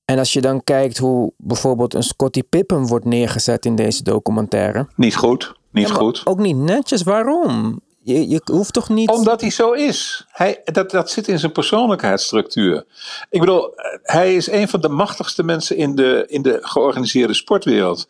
En 0.06 0.18
als 0.18 0.34
je 0.34 0.42
dan 0.42 0.64
kijkt 0.64 0.98
hoe 0.98 1.32
bijvoorbeeld 1.38 1.94
een 1.94 2.04
Scottie 2.04 2.44
Pippen 2.44 2.88
wordt 2.88 3.06
neergezet 3.06 3.66
in 3.66 3.76
deze 3.76 4.04
documentaire. 4.04 4.88
Niet 4.96 5.16
goed, 5.16 5.54
niet 5.72 5.88
ja, 5.88 5.94
goed. 5.94 6.22
Ook 6.24 6.40
niet 6.40 6.56
netjes, 6.58 7.04
waarom? 7.04 7.82
Je, 8.00 8.30
je 8.30 8.42
hoeft 8.44 8.74
toch 8.74 8.90
niet... 8.90 9.10
Omdat 9.10 9.42
hij 9.42 9.50
zo 9.50 9.72
is. 9.72 10.26
Hij, 10.32 10.62
dat, 10.64 10.92
dat 10.92 11.10
zit 11.10 11.28
in 11.28 11.40
zijn 11.40 11.52
persoonlijkheidsstructuur. 11.52 12.86
Ik 13.30 13.40
bedoel, 13.40 13.72
hij 14.04 14.36
is 14.36 14.52
een 14.52 14.68
van 14.68 14.82
de 14.82 14.90
machtigste 14.90 15.44
mensen 15.44 15.78
in 15.78 15.96
de, 15.96 16.26
in 16.28 16.42
de 16.42 16.58
georganiseerde 16.62 17.34
sportwereld. 17.34 18.08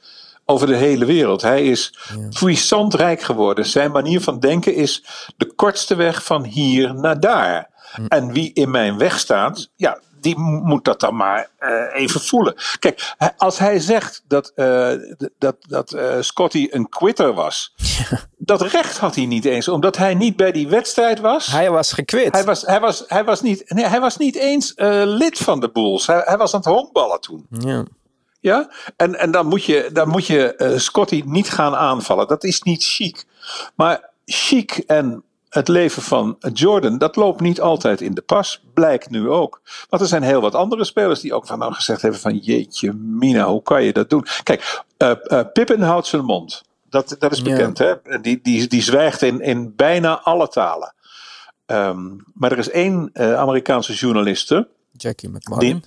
Over 0.50 0.68
de 0.68 0.76
hele 0.76 1.06
wereld. 1.06 1.42
Hij 1.42 1.66
is 1.66 1.98
puissant 2.40 2.94
rijk 2.94 3.22
geworden. 3.22 3.66
Zijn 3.66 3.92
manier 3.92 4.22
van 4.22 4.40
denken 4.40 4.76
is 4.76 5.06
de 5.38 5.54
kortste 5.54 5.96
weg 5.96 6.24
van 6.24 6.44
hier 6.44 6.96
naar 6.96 7.20
daar. 7.20 7.70
Hm. 7.96 8.06
En 8.06 8.32
wie 8.34 8.54
in 8.54 8.72
mijn 8.72 8.98
weg 8.98 9.20
staat, 9.20 9.70
ja, 9.76 10.00
die 10.22 10.38
moet 10.40 10.86
dat 10.86 11.00
dan 11.00 11.16
maar 11.16 11.50
uh, 11.60 11.70
even 12.02 12.22
voelen. 12.22 12.56
Kijk, 12.80 13.16
als 13.38 13.60
hij 13.60 13.80
zegt 13.80 14.24
dat, 14.28 14.52
uh, 14.56 14.92
dat, 15.38 15.56
dat 15.60 15.94
uh, 15.94 16.16
Scotty 16.20 16.68
een 16.72 16.90
quitter 16.90 17.34
was, 17.34 17.74
dat 18.38 18.62
recht 18.62 18.98
had 18.98 19.16
hij 19.16 19.26
niet 19.26 19.46
eens, 19.46 19.68
omdat 19.68 19.98
hij 19.98 20.16
niet 20.16 20.36
bij 20.36 20.52
die 20.52 20.68
wedstrijd 20.68 21.20
was. 21.20 21.48
Hij 21.48 21.72
was 21.72 21.94
gekwit. 21.94 22.34
Hij 22.34 22.44
was, 22.44 22.62
hij 22.62 22.80
was, 22.80 23.04
hij 23.08 23.24
was, 23.24 23.42
niet, 23.42 23.64
nee, 23.68 23.86
hij 23.86 24.00
was 24.00 24.18
niet 24.18 24.36
eens 24.36 24.74
lid 25.06 25.38
van 25.38 25.60
de 25.60 25.70
Bulls. 25.72 26.08
Hij, 26.08 26.22
hij 26.26 26.38
was 26.38 26.54
aan 26.54 26.60
het 26.60 26.70
honkballen 26.70 27.22
toen. 27.22 27.46
Ja. 27.50 27.86
Ja, 28.48 28.70
en, 28.96 29.20
en 29.20 29.32
dan 29.32 29.48
moet 29.48 29.64
je, 29.64 29.90
dan 29.94 30.10
moet 30.10 30.26
je 30.26 30.74
Scotty 30.78 31.24
niet 31.26 31.50
gaan 31.50 31.76
aanvallen. 31.76 32.28
Dat 32.28 32.44
is 32.44 32.62
niet 32.62 32.84
chic. 32.84 33.26
Maar 33.76 34.10
chic 34.26 34.78
en 34.78 35.24
het 35.50 35.68
leven 35.68 36.02
van 36.02 36.38
Jordan, 36.54 36.98
dat 36.98 37.16
loopt 37.16 37.42
niet 37.42 37.62
altijd 37.62 38.02
in 38.02 38.14
de 38.14 38.22
pas, 38.22 38.64
blijkt 38.74 39.10
nu 39.10 39.30
ook. 39.30 39.62
Want 39.90 40.02
er 40.02 40.08
zijn 40.08 40.24
heel 40.24 40.42
wat 40.42 40.56
andere 40.56 40.86
spelers 40.86 41.20
die 41.20 41.34
ook 41.34 41.48
van 41.48 41.60
nou 41.60 41.74
gezegd 41.74 42.02
hebben 42.02 42.20
van 42.20 42.38
jeetje 42.38 42.94
mina, 42.94 43.48
hoe 43.48 43.62
kan 43.62 43.84
je 43.84 43.94
dat 43.94 44.10
doen? 44.10 44.26
Kijk, 44.44 44.84
uh, 44.98 45.12
uh, 45.24 45.42
Pippen 45.54 45.82
houdt 45.82 46.08
zijn 46.08 46.26
mond. 46.26 46.64
Dat, 46.90 47.16
dat 47.20 47.32
is 47.32 47.42
bekend, 47.42 47.78
hè? 47.78 47.94
Die, 48.22 48.40
die, 48.42 48.68
die 48.68 48.82
zwijgt 48.82 49.22
in, 49.22 49.42
in 49.42 49.76
bijna 49.76 50.20
alle 50.20 50.48
talen. 50.48 50.94
Um, 51.66 52.24
maar 52.34 52.52
er 52.52 52.58
is 52.58 52.70
één 52.70 53.10
uh, 53.14 53.34
Amerikaanse 53.34 53.94
journaliste. 53.94 54.68
Jackie. 54.92 55.32
Die, 55.58 55.80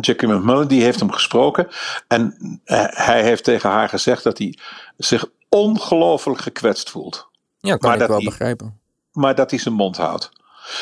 Jackie 0.00 0.28
McMullen, 0.28 0.68
die 0.68 0.82
heeft 0.82 1.00
hem 1.00 1.12
gesproken. 1.12 1.68
En 2.08 2.60
hij 2.94 3.22
heeft 3.22 3.44
tegen 3.44 3.70
haar 3.70 3.88
gezegd 3.88 4.22
dat 4.22 4.38
hij 4.38 4.58
zich 4.96 5.26
ongelooflijk 5.48 6.40
gekwetst 6.40 6.90
voelt. 6.90 7.28
Ja, 7.58 7.76
kan 7.76 7.90
maar 7.90 8.00
ik 8.00 8.08
wel 8.08 8.24
begrijpen 8.24 8.82
maar 9.14 9.34
dat 9.34 9.50
hij 9.50 9.58
zijn 9.58 9.74
mond 9.74 9.96
houdt. 9.96 10.30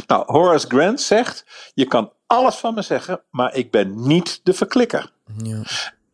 Nou, 0.06 0.24
Horace 0.26 0.66
Grant 0.66 1.00
zegt: 1.00 1.44
Je 1.74 1.84
kan 1.84 2.12
alles 2.26 2.54
van 2.54 2.74
me 2.74 2.82
zeggen, 2.82 3.22
maar 3.30 3.54
ik 3.54 3.70
ben 3.70 4.06
niet 4.06 4.40
de 4.42 4.52
verklikker. 4.52 5.12
Ja. 5.42 5.62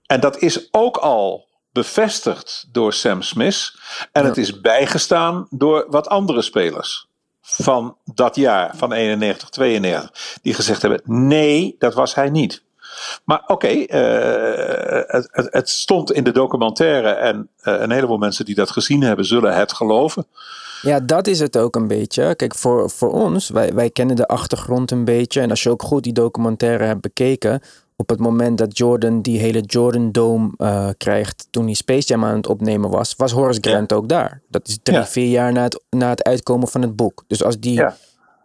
En 0.07 0.21
dat 0.21 0.39
is 0.39 0.69
ook 0.71 0.97
al 0.97 1.49
bevestigd 1.73 2.69
door 2.73 2.93
Sam 2.93 3.23
Smith. 3.23 3.75
En 4.13 4.25
het 4.25 4.37
is 4.37 4.61
bijgestaan 4.61 5.47
door 5.51 5.87
wat 5.89 6.09
andere 6.09 6.43
spelers 6.43 7.07
van 7.41 7.97
dat 8.05 8.37
jaar, 8.37 8.77
van 8.77 8.93
91, 8.93 9.49
92, 9.49 10.39
die 10.43 10.55
gezegd 10.55 10.83
hebben: 10.83 11.01
nee, 11.05 11.77
dat 11.79 11.95
was 11.95 12.15
hij 12.15 12.31
niet. 12.31 12.63
Maar 13.25 13.43
oké, 13.47 13.53
okay, 13.53 13.77
uh, 13.77 15.03
het, 15.07 15.29
het, 15.31 15.49
het, 15.51 15.69
stond 15.69 16.13
in 16.13 16.25
de 16.25 16.33
documentaire 16.33 17.09
en 17.09 17.49
uh, 17.63 17.81
een 17.81 17.91
heleboel 17.91 18.19
mensen 18.19 18.45
die 18.45 18.55
dat 18.55 18.71
gezien 18.71 19.03
hebben, 19.03 19.25
zullen 19.25 19.57
het 19.57 19.73
geloven. 19.73 20.27
Ja, 20.83 21.01
dat 21.01 21.27
is 21.27 21.41
het 21.41 21.59
ook 21.59 21.77
een 21.77 21.89
beetje. 21.89 22.35
Kijk, 22.35 22.55
voor, 22.55 22.91
voor 22.91 23.13
ons, 23.13 23.49
wij, 23.49 23.75
wij 23.75 23.91
kennen 23.91 24.17
de 24.17 24.27
achtergrond 24.27 24.91
een 24.91 25.05
beetje. 25.05 25.41
En 25.41 25.51
als 25.51 25.63
je 25.63 25.71
ook 25.71 25.83
goed 25.83 26.03
die 26.03 26.13
documentaire 26.13 26.85
hebt 26.85 27.01
bekeken, 27.01 27.61
op 27.97 28.09
het 28.09 28.19
moment 28.21 28.59
dat 28.59 28.79
Jordan 28.79 29.23
die 29.23 29.39
hele 29.39 29.61
Jordan 29.61 30.13
Dome 30.13 30.51
uh, 30.59 30.89
krijgt, 30.97 31.47
toen 31.51 31.65
hij 31.65 31.75
Space 31.75 32.07
Jam 32.07 32.25
aan 32.25 32.37
het 32.37 32.47
opnemen 32.47 32.91
was, 32.91 33.15
was 33.17 33.33
Horace 33.33 33.61
Grant 33.61 33.93
ook 33.93 34.09
daar. 34.09 34.41
Dat 34.49 34.69
is 34.69 34.79
drie, 34.83 34.99
ja. 34.99 35.07
vier 35.07 35.29
jaar 35.29 35.53
na 35.53 35.63
het, 35.63 35.83
na 35.91 36.09
het 36.09 36.25
uitkomen 36.25 36.69
van 36.69 36.83
het 36.83 36.97
boek. 36.97 37.25
Dus 37.27 37.45
als 37.45 37.59
die, 37.59 37.75
ja. 37.75 37.97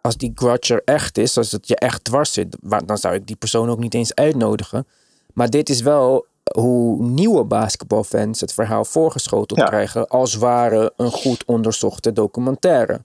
Als 0.04 0.18
die 0.18 0.32
grudge 0.36 0.74
er 0.74 0.82
echt 0.86 1.18
is, 1.18 1.38
als 1.38 1.52
het 1.52 1.68
je 1.68 1.76
echt 1.76 2.04
dwars 2.04 2.34
zit, 2.34 2.58
dan 2.86 2.98
zou 2.98 3.16
ik 3.16 3.28
die 3.28 3.36
persoon 3.36 3.70
ook 3.70 3.80
niet 3.80 3.94
eens 3.94 4.16
uitnodigen. 4.16 4.88
Maar 5.34 5.50
dit 5.50 5.70
is 5.70 5.82
wel 5.82 6.26
hoe 6.54 7.04
nieuwe 7.04 7.44
basketbalfans 7.44 8.42
het 8.42 8.54
verhaal 8.54 8.86
voorgeschoteld 8.86 9.60
ja. 9.60 9.66
krijgen 9.66 10.08
als 10.08 10.36
ware 10.36 10.94
een 10.98 11.12
goed 11.12 11.46
onderzochte 11.46 12.14
documentaire. 12.14 13.02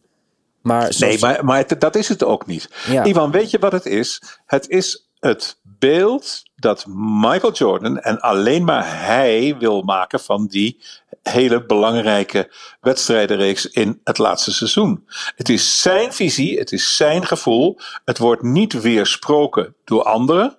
Maar 0.62 0.94
Nee, 0.98 1.18
maar, 1.18 1.44
maar 1.44 1.78
dat 1.78 1.96
is 1.96 2.08
het 2.08 2.24
ook 2.24 2.46
niet. 2.46 2.70
Ja. 2.86 3.04
Ivan, 3.04 3.30
weet 3.30 3.50
je 3.50 3.58
wat 3.58 3.72
het 3.72 3.86
is? 3.86 4.22
Het 4.46 4.68
is 4.68 5.08
het 5.18 5.57
beeld 5.78 6.42
dat 6.56 6.84
Michael 7.20 7.52
Jordan 7.52 7.98
en 7.98 8.20
alleen 8.20 8.64
maar 8.64 9.04
hij 9.04 9.56
wil 9.58 9.82
maken 9.82 10.20
van 10.20 10.46
die 10.46 10.80
hele 11.22 11.66
belangrijke 11.66 12.52
wedstrijdenreeks 12.80 13.66
in 13.66 14.00
het 14.04 14.18
laatste 14.18 14.52
seizoen. 14.52 15.04
Het 15.36 15.48
is 15.48 15.80
zijn 15.80 16.12
visie, 16.12 16.58
het 16.58 16.72
is 16.72 16.96
zijn 16.96 17.26
gevoel. 17.26 17.78
Het 18.04 18.18
wordt 18.18 18.42
niet 18.42 18.80
weersproken 18.80 19.74
door 19.84 20.02
anderen. 20.02 20.56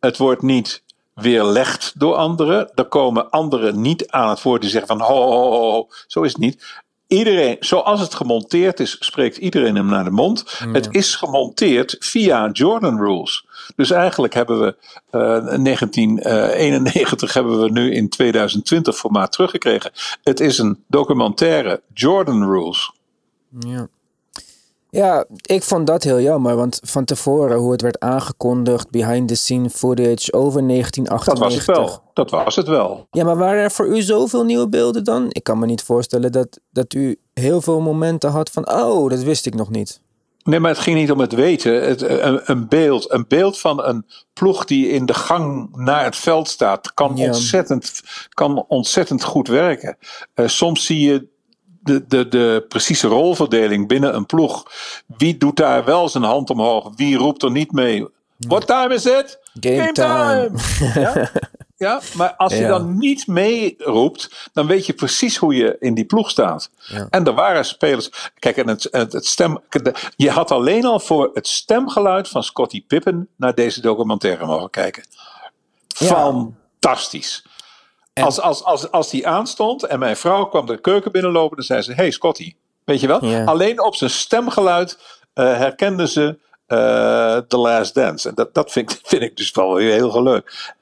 Het 0.00 0.16
wordt 0.16 0.42
niet 0.42 0.82
weerlegd 1.14 1.92
door 1.98 2.14
anderen. 2.14 2.70
Er 2.74 2.84
komen 2.84 3.30
anderen 3.30 3.80
niet 3.80 4.10
aan 4.10 4.28
het 4.28 4.42
woord 4.42 4.60
die 4.60 4.70
zeggen 4.70 4.98
van 4.98 5.06
ho, 5.06 5.22
ho, 5.22 5.50
ho, 5.50 5.70
ho. 5.70 5.88
zo 6.06 6.22
is 6.22 6.32
het 6.32 6.40
niet. 6.40 6.84
Iedereen, 7.06 7.56
zoals 7.60 8.00
het 8.00 8.14
gemonteerd 8.14 8.80
is, 8.80 8.96
spreekt 8.98 9.36
iedereen 9.36 9.76
hem 9.76 9.86
naar 9.86 10.04
de 10.04 10.10
mond. 10.10 10.56
Ja. 10.58 10.70
Het 10.72 10.88
is 10.90 11.14
gemonteerd 11.14 11.96
via 11.98 12.50
Jordan 12.52 12.98
Rules. 12.98 13.45
Dus 13.76 13.90
eigenlijk 13.90 14.34
hebben 14.34 14.60
we 14.60 14.76
uh, 15.12 15.62
1991 15.64 17.34
hebben 17.34 17.60
we 17.60 17.70
nu 17.70 17.94
in 17.94 18.08
2020 18.08 18.96
formaat 18.96 19.32
teruggekregen. 19.32 19.90
Het 20.22 20.40
is 20.40 20.58
een 20.58 20.84
documentaire 20.86 21.80
Jordan 21.94 22.50
Rules. 22.50 22.92
Ja. 23.58 23.88
Ja, 24.90 25.24
ik 25.42 25.62
vond 25.62 25.86
dat 25.86 26.02
heel 26.02 26.20
jammer, 26.20 26.56
want 26.56 26.80
van 26.82 27.04
tevoren 27.04 27.58
hoe 27.58 27.72
het 27.72 27.80
werd 27.80 28.00
aangekondigd, 28.00 28.90
behind 28.90 29.28
the 29.28 29.34
scene 29.34 29.70
footage 29.70 30.32
over 30.32 30.66
1998. 30.68 31.24
Dat 31.24 31.38
was 31.38 31.54
het 31.54 31.64
wel. 31.66 32.02
Dat 32.12 32.30
was 32.30 32.56
het 32.56 32.68
wel. 32.68 33.06
Ja, 33.10 33.24
maar 33.24 33.36
waren 33.36 33.62
er 33.62 33.70
voor 33.70 33.96
u 33.96 34.02
zoveel 34.02 34.44
nieuwe 34.44 34.68
beelden 34.68 35.04
dan? 35.04 35.26
Ik 35.28 35.44
kan 35.44 35.58
me 35.58 35.66
niet 35.66 35.82
voorstellen 35.82 36.32
dat, 36.32 36.60
dat 36.70 36.94
u 36.94 37.18
heel 37.34 37.60
veel 37.60 37.80
momenten 37.80 38.30
had 38.30 38.50
van, 38.50 38.72
oh, 38.72 39.10
dat 39.10 39.22
wist 39.22 39.46
ik 39.46 39.54
nog 39.54 39.70
niet. 39.70 40.00
Nee, 40.46 40.60
maar 40.60 40.70
het 40.70 40.80
ging 40.80 40.96
niet 40.96 41.10
om 41.10 41.20
het 41.20 41.32
weten. 41.32 41.82
Het, 41.82 42.02
een, 42.02 42.40
een, 42.44 42.68
beeld, 42.68 43.12
een 43.12 43.24
beeld 43.28 43.60
van 43.60 43.84
een 43.84 44.06
ploeg 44.32 44.64
die 44.64 44.88
in 44.88 45.06
de 45.06 45.14
gang 45.14 45.76
naar 45.76 46.04
het 46.04 46.16
veld 46.16 46.48
staat, 46.48 46.94
kan, 46.94 47.16
ja. 47.16 47.26
ontzettend, 47.26 48.02
kan 48.28 48.64
ontzettend 48.68 49.22
goed 49.22 49.48
werken. 49.48 49.96
Uh, 50.34 50.48
soms 50.48 50.84
zie 50.84 51.00
je 51.00 51.26
de, 51.80 52.06
de, 52.06 52.28
de 52.28 52.64
precieze 52.68 53.06
rolverdeling 53.06 53.88
binnen 53.88 54.14
een 54.14 54.26
ploeg. 54.26 54.70
Wie 55.16 55.36
doet 55.36 55.56
daar 55.56 55.84
wel 55.84 56.08
zijn 56.08 56.24
hand 56.24 56.50
omhoog? 56.50 56.92
Wie 56.96 57.16
roept 57.16 57.42
er 57.42 57.50
niet 57.50 57.72
mee? 57.72 58.06
What 58.38 58.66
time 58.66 58.94
is 58.94 59.06
it? 59.06 59.38
Game, 59.60 59.76
Game 59.76 59.92
time. 59.92 60.50
time. 60.78 61.00
ja? 61.00 61.30
ja, 61.76 62.00
maar 62.14 62.34
als 62.36 62.52
ja. 62.52 62.58
je 62.58 62.66
dan 62.66 62.98
niet 62.98 63.26
mee 63.26 63.74
roept, 63.78 64.50
dan 64.52 64.66
weet 64.66 64.86
je 64.86 64.92
precies 64.92 65.36
hoe 65.36 65.54
je 65.54 65.76
in 65.80 65.94
die 65.94 66.04
ploeg 66.04 66.30
staat. 66.30 66.70
Ja. 66.76 67.06
En 67.10 67.24
er 67.24 67.34
waren 67.34 67.64
spelers. 67.64 68.30
Kijk, 68.38 68.56
en 68.56 68.68
het, 68.68 68.88
het, 68.90 69.12
het 69.12 69.26
stem. 69.26 69.60
Je 70.16 70.30
had 70.30 70.50
alleen 70.50 70.84
al 70.84 71.00
voor 71.00 71.30
het 71.34 71.48
stemgeluid 71.48 72.28
van 72.28 72.42
Scottie 72.42 72.84
Pippen 72.88 73.28
naar 73.36 73.54
deze 73.54 73.80
documentaire 73.80 74.46
mogen 74.46 74.70
kijken. 74.70 75.04
Fantastisch. 75.94 77.44
En... 78.12 78.24
Als, 78.24 78.40
als, 78.40 78.64
als, 78.64 78.90
als 78.90 79.10
die 79.10 79.28
aanstond 79.28 79.82
en 79.82 79.98
mijn 79.98 80.16
vrouw 80.16 80.44
kwam 80.44 80.66
de 80.66 80.80
keuken 80.80 81.12
binnenlopen, 81.12 81.56
dan 81.56 81.66
zei 81.66 81.82
ze: 81.82 81.92
Hey 81.92 82.10
Scotty, 82.10 82.54
weet 82.84 83.00
je 83.00 83.06
wel? 83.06 83.24
Ja. 83.24 83.44
Alleen 83.44 83.82
op 83.82 83.94
zijn 83.94 84.10
stemgeluid 84.10 84.98
uh, 85.34 85.56
herkende 85.56 86.08
ze 86.08 86.38
uh, 86.68 87.36
The 87.36 87.56
Last 87.56 87.94
Dance. 87.94 88.28
En 88.28 88.34
dat, 88.34 88.54
dat 88.54 88.72
vind, 88.72 89.00
vind 89.02 89.22
ik 89.22 89.36
dus 89.36 89.50
wel 89.50 89.74
weer 89.74 89.92
heel 89.92 90.22
leuk. 90.22 90.74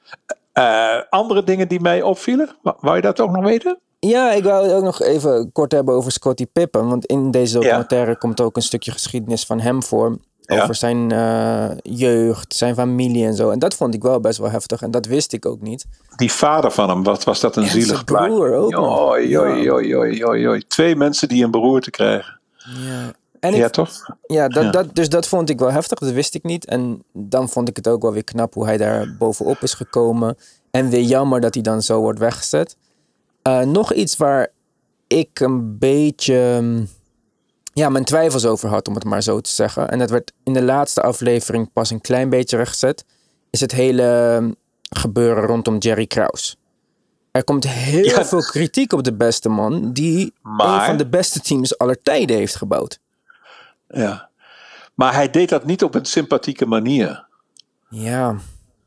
Uh, 0.59 1.01
andere 1.09 1.43
dingen 1.43 1.67
die 1.67 1.79
mij 1.79 2.01
opvielen, 2.01 2.49
wou 2.61 2.95
je 2.95 3.01
dat 3.01 3.19
ook 3.19 3.31
nog 3.31 3.43
weten? 3.43 3.79
Ja, 3.99 4.31
ik 4.31 4.43
wou 4.43 4.63
het 4.63 4.73
ook 4.73 4.83
nog 4.83 5.01
even 5.01 5.51
kort 5.51 5.71
hebben 5.71 5.95
over 5.95 6.11
Scottie 6.11 6.45
Pippen. 6.45 6.87
Want 6.87 7.05
in 7.05 7.31
deze 7.31 7.59
documentaire 7.59 8.11
ja. 8.11 8.17
komt 8.17 8.41
ook 8.41 8.55
een 8.55 8.61
stukje 8.61 8.91
geschiedenis 8.91 9.45
van 9.45 9.59
hem 9.59 9.83
voor. 9.83 10.17
Ja. 10.41 10.61
Over 10.61 10.75
zijn 10.75 11.13
uh, 11.13 11.69
jeugd, 11.81 12.55
zijn 12.55 12.75
familie 12.75 13.25
en 13.25 13.33
zo. 13.33 13.49
En 13.49 13.59
dat 13.59 13.75
vond 13.75 13.93
ik 13.93 14.01
wel 14.01 14.19
best 14.19 14.37
wel 14.37 14.49
heftig. 14.49 14.81
En 14.81 14.91
dat 14.91 15.05
wist 15.05 15.33
ik 15.33 15.45
ook 15.45 15.61
niet. 15.61 15.85
Die 16.15 16.31
vader 16.31 16.71
van 16.71 16.89
hem, 16.89 17.03
wat 17.03 17.23
was 17.23 17.39
dat 17.39 17.55
een 17.55 17.63
en 17.63 17.69
zielig 17.69 17.87
zijn 17.87 18.05
broer 18.05 18.53
ook. 18.53 18.71
Joi, 18.71 19.27
joi, 19.27 19.61
joi, 19.61 19.87
joi, 19.87 20.15
joi, 20.15 20.39
joi. 20.41 20.67
Twee 20.67 20.95
mensen 20.95 21.27
die 21.27 21.43
een 21.43 21.51
beroerte 21.51 21.89
krijgen. 21.89 22.39
Ja. 22.55 23.11
En 23.45 23.55
ja, 23.55 23.69
toch? 23.69 24.05
Ja, 24.27 24.47
dat, 24.47 24.63
ja. 24.63 24.71
Dat, 24.71 24.95
dus 24.95 25.09
dat 25.09 25.27
vond 25.27 25.49
ik 25.49 25.59
wel 25.59 25.71
heftig. 25.71 25.99
Dat 25.99 26.11
wist 26.11 26.35
ik 26.35 26.43
niet. 26.43 26.65
En 26.65 27.03
dan 27.13 27.49
vond 27.49 27.69
ik 27.69 27.75
het 27.75 27.87
ook 27.87 28.01
wel 28.01 28.13
weer 28.13 28.23
knap 28.23 28.53
hoe 28.53 28.65
hij 28.65 28.77
daar 28.77 29.15
bovenop 29.17 29.57
is 29.61 29.73
gekomen. 29.73 30.37
En 30.71 30.89
weer 30.89 31.01
jammer 31.01 31.41
dat 31.41 31.53
hij 31.53 31.63
dan 31.63 31.81
zo 31.81 31.99
wordt 31.99 32.19
weggezet. 32.19 32.75
Uh, 33.47 33.61
nog 33.61 33.93
iets 33.93 34.17
waar 34.17 34.47
ik 35.07 35.39
een 35.39 35.77
beetje 35.77 36.63
ja, 37.73 37.89
mijn 37.89 38.05
twijfels 38.05 38.45
over 38.45 38.69
had, 38.69 38.87
om 38.87 38.93
het 38.95 39.03
maar 39.03 39.23
zo 39.23 39.41
te 39.41 39.49
zeggen. 39.49 39.89
En 39.89 39.99
dat 39.99 40.09
werd 40.09 40.31
in 40.43 40.53
de 40.53 40.63
laatste 40.63 41.01
aflevering 41.01 41.71
pas 41.73 41.89
een 41.89 42.01
klein 42.01 42.29
beetje 42.29 42.57
rechtgezet. 42.57 43.05
Is 43.49 43.59
het 43.59 43.71
hele 43.71 44.55
gebeuren 44.89 45.45
rondom 45.45 45.77
Jerry 45.77 46.07
Krause. 46.07 46.55
Er 47.31 47.43
komt 47.43 47.67
heel 47.67 48.03
ja. 48.03 48.25
veel 48.25 48.41
kritiek 48.41 48.93
op 48.93 49.03
de 49.03 49.13
beste 49.13 49.49
man, 49.49 49.91
die 49.91 50.33
maar... 50.41 50.79
een 50.79 50.85
van 50.85 50.97
de 50.97 51.07
beste 51.07 51.39
teams 51.39 51.77
aller 51.77 52.01
tijden 52.01 52.37
heeft 52.37 52.55
gebouwd. 52.55 52.99
Ja. 53.87 54.29
Maar 54.93 55.13
hij 55.13 55.29
deed 55.29 55.49
dat 55.49 55.65
niet 55.65 55.83
op 55.83 55.95
een 55.95 56.05
sympathieke 56.05 56.65
manier. 56.65 57.25
Ja. 57.89 58.35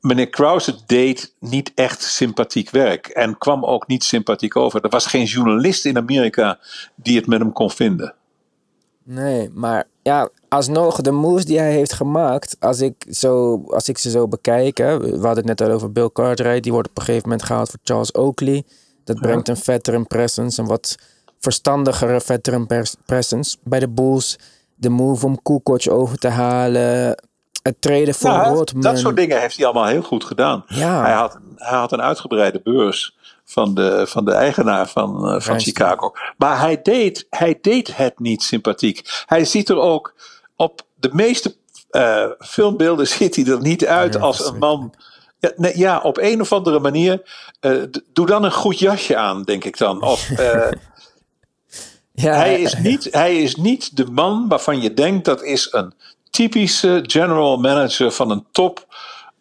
Meneer 0.00 0.28
Krause 0.28 0.78
deed 0.86 1.34
niet 1.40 1.72
echt 1.74 2.02
sympathiek 2.02 2.70
werk. 2.70 3.06
En 3.06 3.38
kwam 3.38 3.64
ook 3.64 3.86
niet 3.86 4.04
sympathiek 4.04 4.56
over. 4.56 4.82
Er 4.82 4.88
was 4.88 5.06
geen 5.06 5.24
journalist 5.24 5.84
in 5.84 5.96
Amerika 5.96 6.58
die 6.94 7.16
het 7.16 7.26
met 7.26 7.40
hem 7.40 7.52
kon 7.52 7.70
vinden. 7.70 8.14
Nee, 9.02 9.50
maar 9.54 9.84
ja, 10.02 10.28
alsnog, 10.48 11.00
de 11.00 11.10
moves 11.10 11.44
die 11.44 11.58
hij 11.58 11.72
heeft 11.72 11.92
gemaakt, 11.92 12.56
als 12.58 12.80
ik, 12.80 13.06
zo, 13.10 13.62
als 13.66 13.88
ik 13.88 13.98
ze 13.98 14.10
zo 14.10 14.28
bekijk, 14.28 14.78
hè, 14.78 14.98
we 14.98 15.10
hadden 15.10 15.36
het 15.36 15.44
net 15.44 15.60
al 15.60 15.74
over 15.74 15.92
Bill 15.92 16.10
Cartwright, 16.12 16.62
die 16.62 16.72
wordt 16.72 16.88
op 16.88 16.98
een 16.98 17.04
gegeven 17.04 17.28
moment 17.28 17.46
gehaald 17.46 17.70
voor 17.70 17.78
Charles 17.82 18.12
Oakley. 18.14 18.64
Dat 19.04 19.20
brengt 19.20 19.48
een 19.48 19.56
veteran 19.56 20.06
presence, 20.06 20.60
een 20.60 20.66
wat 20.66 20.96
verstandigere 21.38 22.20
veteran 22.20 22.66
presence 23.06 23.56
bij 23.64 23.80
de 23.80 23.88
Bulls. 23.88 24.38
De 24.78 24.88
move 24.88 25.26
om 25.26 25.42
Kukoc 25.42 25.90
over 25.90 26.18
te 26.18 26.28
halen, 26.28 27.22
het 27.62 27.80
treden 27.80 28.14
voor 28.14 28.30
ja, 28.30 28.48
Rodman. 28.48 28.82
Dat 28.82 28.98
soort 28.98 29.16
dingen 29.16 29.40
heeft 29.40 29.56
hij 29.56 29.64
allemaal 29.64 29.86
heel 29.86 30.02
goed 30.02 30.24
gedaan. 30.24 30.64
Ja. 30.66 31.02
Hij, 31.02 31.12
had, 31.12 31.38
hij 31.56 31.78
had 31.78 31.92
een 31.92 32.02
uitgebreide 32.02 32.60
beurs 32.62 33.16
van 33.44 33.74
de, 33.74 34.06
van 34.06 34.24
de 34.24 34.32
eigenaar 34.32 34.88
van, 34.88 35.34
uh, 35.34 35.40
van 35.40 35.60
Chicago. 35.60 36.12
Maar 36.36 36.60
hij 36.60 36.82
deed, 36.82 37.26
hij 37.30 37.58
deed 37.60 37.96
het 37.96 38.18
niet 38.18 38.42
sympathiek. 38.42 39.24
Hij 39.26 39.44
ziet 39.44 39.68
er 39.68 39.78
ook 39.78 40.14
op 40.56 40.82
de 40.94 41.10
meeste 41.12 41.56
uh, 41.90 42.24
filmbeelden 42.38 43.08
ziet 43.16 43.36
hij 43.36 43.44
er 43.44 43.60
niet 43.60 43.86
uit 43.86 44.20
als 44.20 44.46
een 44.46 44.58
man. 44.58 44.94
Ja, 45.38 45.52
nee, 45.56 45.78
ja, 45.78 45.98
op 45.98 46.18
een 46.18 46.40
of 46.40 46.52
andere 46.52 46.78
manier. 46.78 47.22
Uh, 47.60 47.82
doe 48.12 48.26
dan 48.26 48.44
een 48.44 48.52
goed 48.52 48.78
jasje 48.78 49.16
aan, 49.16 49.42
denk 49.42 49.64
ik 49.64 49.78
dan. 49.78 50.02
Of, 50.02 50.28
ja, 52.22 52.34
hij, 52.34 52.60
is 52.60 52.74
niet, 52.78 53.08
hij 53.10 53.42
is 53.42 53.56
niet 53.56 53.96
de 53.96 54.04
man 54.04 54.48
waarvan 54.48 54.80
je 54.80 54.94
denkt 54.94 55.24
dat 55.24 55.42
is 55.42 55.68
een 55.70 55.92
typische 56.30 57.04
general 57.06 57.56
manager 57.56 58.10
van 58.10 58.30
een 58.30 58.46
top 58.52 58.86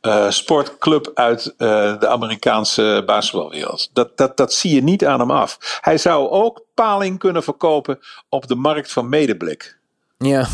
uh, 0.01 0.29
sportclub 0.29 1.11
uit 1.13 1.45
uh, 1.57 1.99
de 1.99 2.07
Amerikaanse 2.07 3.03
basketbalwereld. 3.05 3.89
Dat, 3.93 4.17
dat, 4.17 4.37
dat 4.37 4.53
zie 4.53 4.75
je 4.75 4.83
niet 4.83 5.05
aan 5.05 5.19
hem 5.19 5.31
af. 5.31 5.79
Hij 5.81 5.97
zou 5.97 6.29
ook 6.29 6.65
paling 6.73 7.19
kunnen 7.19 7.43
verkopen 7.43 7.99
op 8.29 8.47
de 8.47 8.55
markt 8.55 8.91
van 8.91 9.09
medeblik. 9.09 9.77
Ja, 10.17 10.47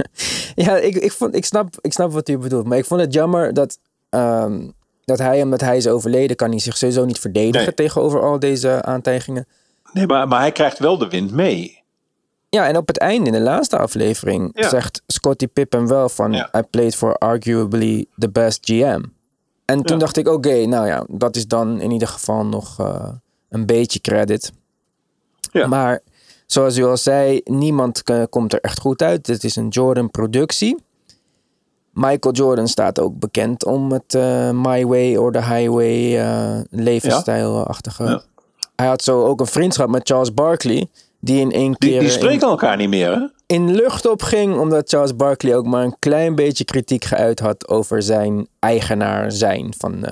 ja 0.64 0.76
ik, 0.76 0.94
ik, 0.94 1.12
vond, 1.12 1.34
ik, 1.34 1.44
snap, 1.44 1.74
ik 1.80 1.92
snap 1.92 2.12
wat 2.12 2.28
u 2.28 2.38
bedoelt. 2.38 2.66
Maar 2.66 2.78
ik 2.78 2.84
vond 2.84 3.00
het 3.00 3.12
jammer 3.12 3.54
dat, 3.54 3.78
um, 4.10 4.72
dat 5.04 5.18
hij, 5.18 5.42
omdat 5.42 5.60
hij 5.60 5.76
is 5.76 5.88
overleden, 5.88 6.36
kan 6.36 6.50
hij 6.50 6.58
zich 6.58 6.76
sowieso 6.76 7.04
niet 7.04 7.18
verdedigen 7.18 7.66
nee. 7.66 7.74
tegenover 7.74 8.22
al 8.22 8.38
deze 8.38 8.82
aantijgingen. 8.82 9.46
Nee, 9.94 10.06
maar, 10.06 10.28
maar 10.28 10.40
hij 10.40 10.52
krijgt 10.52 10.78
wel 10.78 10.98
de 10.98 11.08
wind 11.08 11.30
mee. 11.30 11.82
Ja, 12.48 12.66
en 12.66 12.76
op 12.76 12.86
het 12.86 12.98
einde, 12.98 13.26
in 13.26 13.32
de 13.32 13.40
laatste 13.40 13.78
aflevering, 13.78 14.50
ja. 14.54 14.68
zegt 14.68 15.02
Scottie 15.06 15.48
Pippen 15.48 15.86
wel 15.86 16.08
van... 16.08 16.32
Ja. 16.32 16.50
I 16.56 16.62
played 16.62 16.96
for 16.96 17.14
arguably 17.14 18.06
the 18.18 18.30
best 18.30 18.58
GM. 18.62 19.02
En 19.64 19.82
toen 19.82 19.96
ja. 19.96 20.02
dacht 20.02 20.16
ik, 20.16 20.28
oké, 20.28 20.36
okay, 20.36 20.64
nou 20.64 20.86
ja, 20.86 21.04
dat 21.08 21.36
is 21.36 21.46
dan 21.46 21.80
in 21.80 21.90
ieder 21.90 22.08
geval 22.08 22.46
nog 22.46 22.80
uh, 22.80 23.08
een 23.48 23.66
beetje 23.66 24.00
credit. 24.00 24.52
Maar 25.68 26.00
zoals 26.46 26.76
u 26.76 26.84
al 26.84 26.96
zei, 26.96 27.40
niemand 27.44 28.02
komt 28.30 28.52
er 28.52 28.60
echt 28.60 28.80
goed 28.80 29.02
uit. 29.02 29.26
Het 29.26 29.44
is 29.44 29.56
een 29.56 29.68
Jordan-productie. 29.68 30.76
Michael 31.92 32.34
Jordan 32.34 32.68
staat 32.68 33.00
ook 33.00 33.18
bekend 33.18 33.64
om 33.64 33.92
het 33.92 34.14
uh, 34.14 34.50
My 34.50 34.86
Way 34.86 35.16
or 35.16 35.32
the 35.32 35.44
Highway 35.44 36.18
uh, 36.18 36.60
levensstijlachtige. 36.70 38.24
Hij 38.76 38.86
had 38.86 39.02
zo 39.02 39.24
ook 39.24 39.40
een 39.40 39.46
vriendschap 39.46 39.88
met 39.88 40.08
Charles 40.08 40.34
Barkley... 40.34 40.88
Die 41.24 41.40
in 41.40 41.52
één 41.52 41.76
keer. 41.76 41.90
Die, 41.90 42.00
die 42.00 42.10
spreken 42.10 42.48
elkaar 42.48 42.76
niet 42.76 42.88
meer, 42.88 43.10
hè? 43.10 43.26
In 43.46 43.74
lucht 43.74 44.06
opging, 44.06 44.58
omdat 44.58 44.88
Charles 44.88 45.16
Barkley 45.16 45.56
ook 45.56 45.66
maar 45.66 45.84
een 45.84 45.96
klein 45.98 46.34
beetje 46.34 46.64
kritiek 46.64 47.04
geuit 47.04 47.40
had 47.40 47.68
over 47.68 48.02
zijn 48.02 48.48
eigenaar 48.58 49.32
zijn 49.32 49.74
van, 49.78 49.94
uh, 49.94 50.10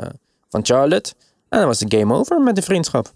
van 0.48 0.64
Charlotte. 0.64 1.12
En 1.48 1.58
dan 1.58 1.66
was 1.66 1.78
de 1.78 1.98
game 1.98 2.14
over 2.14 2.40
met 2.40 2.56
de 2.56 2.62
vriendschap. 2.62 3.12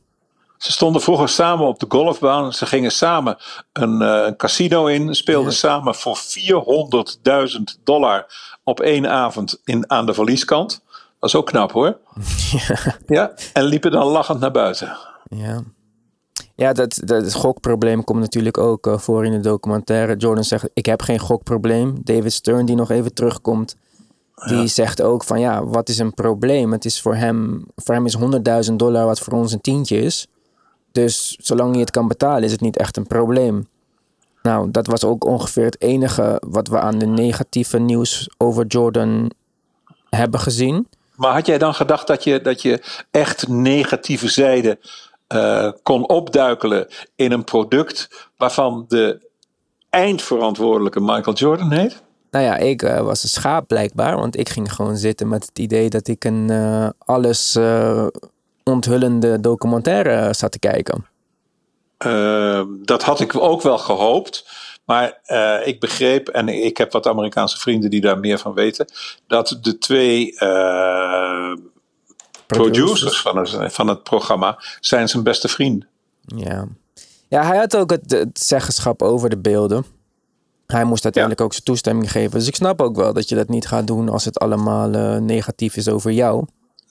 Ze 0.57 0.73
stonden 0.73 1.03
vroeger 1.03 1.29
samen 1.29 1.67
op 1.67 1.79
de 1.79 1.87
golfbaan. 1.89 2.53
Ze 2.53 2.67
gingen 2.67 2.91
samen 2.91 3.37
een, 3.73 4.03
uh, 4.03 4.23
een 4.27 4.37
casino 4.37 4.87
in. 4.87 5.15
Speelden 5.15 5.51
ja. 5.51 5.57
samen 5.57 5.95
voor 5.95 6.19
400.000 6.19 7.83
dollar 7.85 8.27
op 8.65 8.81
één 8.81 9.11
avond 9.11 9.61
in, 9.65 9.91
aan 9.91 10.07
de 10.07 10.15
verlieskant. 10.15 10.83
Dat 11.21 11.29
is 11.29 11.37
ook 11.37 11.47
knap 11.47 11.73
hoor. 11.73 11.99
Ja. 12.51 12.95
ja. 13.07 13.33
En 13.53 13.65
liepen 13.65 13.91
dan 13.91 14.07
lachend 14.07 14.41
naar 14.41 14.51
buiten. 14.51 14.97
Ja. 15.29 15.63
Ja, 16.55 16.73
dat, 16.73 17.01
dat 17.05 17.23
het 17.23 17.35
gokprobleem 17.35 18.05
komt 18.05 18.21
natuurlijk 18.21 18.59
ook 18.59 18.87
uh, 18.87 18.99
voor 18.99 19.25
in 19.25 19.33
de 19.33 19.41
documentaire. 19.41 20.17
Jordan 20.17 20.45
zegt, 20.45 20.69
ik 20.75 20.87
heb 20.87 21.03
geen 21.03 21.19
gokprobleem. 21.19 21.95
David 22.03 22.33
Stern, 22.33 22.67
die 22.67 22.77
nog 22.77 22.91
even 22.91 23.15
terugkomt, 23.15 23.77
die 24.35 24.57
ja. 24.57 24.67
zegt 24.67 25.03
ook 25.03 25.25
van, 25.25 25.41
ja, 25.41 25.65
wat 25.65 25.89
is 25.89 25.99
een 25.99 26.15
probleem? 26.15 26.73
Het 26.73 26.85
is 26.85 27.01
voor 27.01 27.15
hem, 27.15 27.67
voor 27.77 27.95
hem 27.95 28.07
is 28.07 28.17
100.000 28.69 28.75
dollar 28.75 29.07
wat 29.07 29.21
voor 29.21 29.33
ons 29.33 29.53
een 29.53 29.61
tientje 29.61 29.99
is. 29.99 30.27
Dus 30.93 31.37
zolang 31.41 31.71
hij 31.71 31.81
het 31.81 31.91
kan 31.91 32.09
betalen, 32.09 32.43
is 32.43 32.53
het 32.53 32.61
niet 32.61 32.77
echt 32.77 32.97
een 32.97 33.07
probleem. 33.07 33.69
Nou, 34.43 34.71
dat 34.71 34.87
was 34.87 35.05
ook 35.05 35.25
ongeveer 35.25 35.65
het 35.65 35.81
enige 35.81 36.43
wat 36.47 36.69
we 36.69 36.81
aan 36.81 36.99
de 36.99 37.07
negatieve 37.07 37.79
nieuws 37.79 38.31
over 38.37 38.67
Jordan 38.67 39.31
hebben 40.11 40.41
gezien. 40.41 40.89
Maar 41.17 41.33
had 41.33 41.47
jij 41.47 41.59
dan 41.59 41.75
gedacht 41.75 42.07
dat 42.07 42.25
je, 42.25 42.41
dat 42.41 42.63
je 42.63 42.83
echt 43.11 43.49
negatieve 43.49 44.29
zijde 44.29 44.79
uh, 45.35 45.71
kon 45.83 46.09
opduikelen 46.09 46.89
in 47.17 47.33
een 47.33 47.45
product 47.45 48.29
waarvan 48.37 48.85
de 48.89 49.29
eindverantwoordelijke 49.91 51.01
Michael 51.01 51.37
Jordan 51.37 51.73
heet? 51.73 52.03
Nou 52.31 52.45
ja, 52.45 52.57
ik 52.57 52.83
uh, 52.83 53.01
was 53.01 53.23
een 53.23 53.29
schaap 53.29 53.67
blijkbaar, 53.67 54.17
want 54.17 54.39
ik 54.39 54.49
ging 54.49 54.73
gewoon 54.73 54.97
zitten 54.97 55.29
met 55.29 55.47
het 55.47 55.59
idee 55.59 55.91
dat 55.91 56.09
ik 56.09 56.25
een 56.25 56.51
uh, 56.51 56.89
alles 56.99 57.59
onthullende 58.63 59.41
documentaire 59.41 60.35
zat 60.35 60.53
te 60.53 60.59
kijken. 60.59 61.07
dat 62.85 63.03
had 63.03 63.21
ik 63.21 63.37
ook 63.37 63.63
wel 63.63 63.79
gehoopt. 63.79 64.65
Maar 64.87 65.21
uh, 65.27 65.67
ik 65.67 65.81
begreep, 65.81 66.29
en 66.29 66.49
ik 66.49 66.77
heb 66.77 66.93
wat 66.93 67.07
Amerikaanse 67.07 67.59
vrienden 67.59 67.91
die 67.91 68.01
daar 68.01 68.19
meer 68.19 68.39
van 68.39 68.55
weten, 68.55 68.87
dat 69.27 69.59
de 69.61 69.79
twee 69.79 70.33
uh, 70.43 71.53
producers 72.47 73.21
van 73.21 73.37
het, 73.37 73.73
van 73.73 73.89
het 73.89 74.03
programma 74.03 74.59
zijn 74.81 75.09
zijn 75.09 75.23
beste 75.23 75.49
vrienden. 75.49 75.89
Ja. 76.21 76.67
ja, 77.29 77.45
hij 77.45 77.57
had 77.57 77.77
ook 77.77 77.91
het, 77.91 78.11
het 78.11 78.41
zeggenschap 78.41 79.03
over 79.03 79.29
de 79.29 79.39
beelden. 79.39 79.85
Hij 80.67 80.85
moest 80.85 81.05
uiteindelijk 81.05 81.43
ja. 81.43 81.47
ook 81.47 81.53
zijn 81.53 81.65
toestemming 81.65 82.11
geven. 82.11 82.39
Dus 82.39 82.49
ik 82.49 82.55
snap 82.55 82.81
ook 82.81 82.97
wel 82.97 83.13
dat 83.13 83.29
je 83.29 83.35
dat 83.35 83.49
niet 83.49 83.67
gaat 83.67 83.87
doen 83.87 84.09
als 84.09 84.25
het 84.25 84.39
allemaal 84.39 84.95
uh, 84.95 85.17
negatief 85.17 85.77
is 85.77 85.89
over 85.89 86.11
jou. 86.11 86.45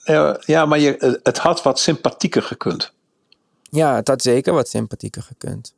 Ja, 0.04 0.40
ja 0.44 0.66
maar 0.66 0.78
je, 0.78 1.18
het 1.22 1.38
had 1.38 1.62
wat 1.62 1.78
sympathieker 1.78 2.42
gekund. 2.42 2.92
Ja, 3.70 3.94
het 3.94 4.08
had 4.08 4.22
zeker 4.22 4.52
wat 4.52 4.68
sympathieker 4.68 5.22
gekund. 5.22 5.74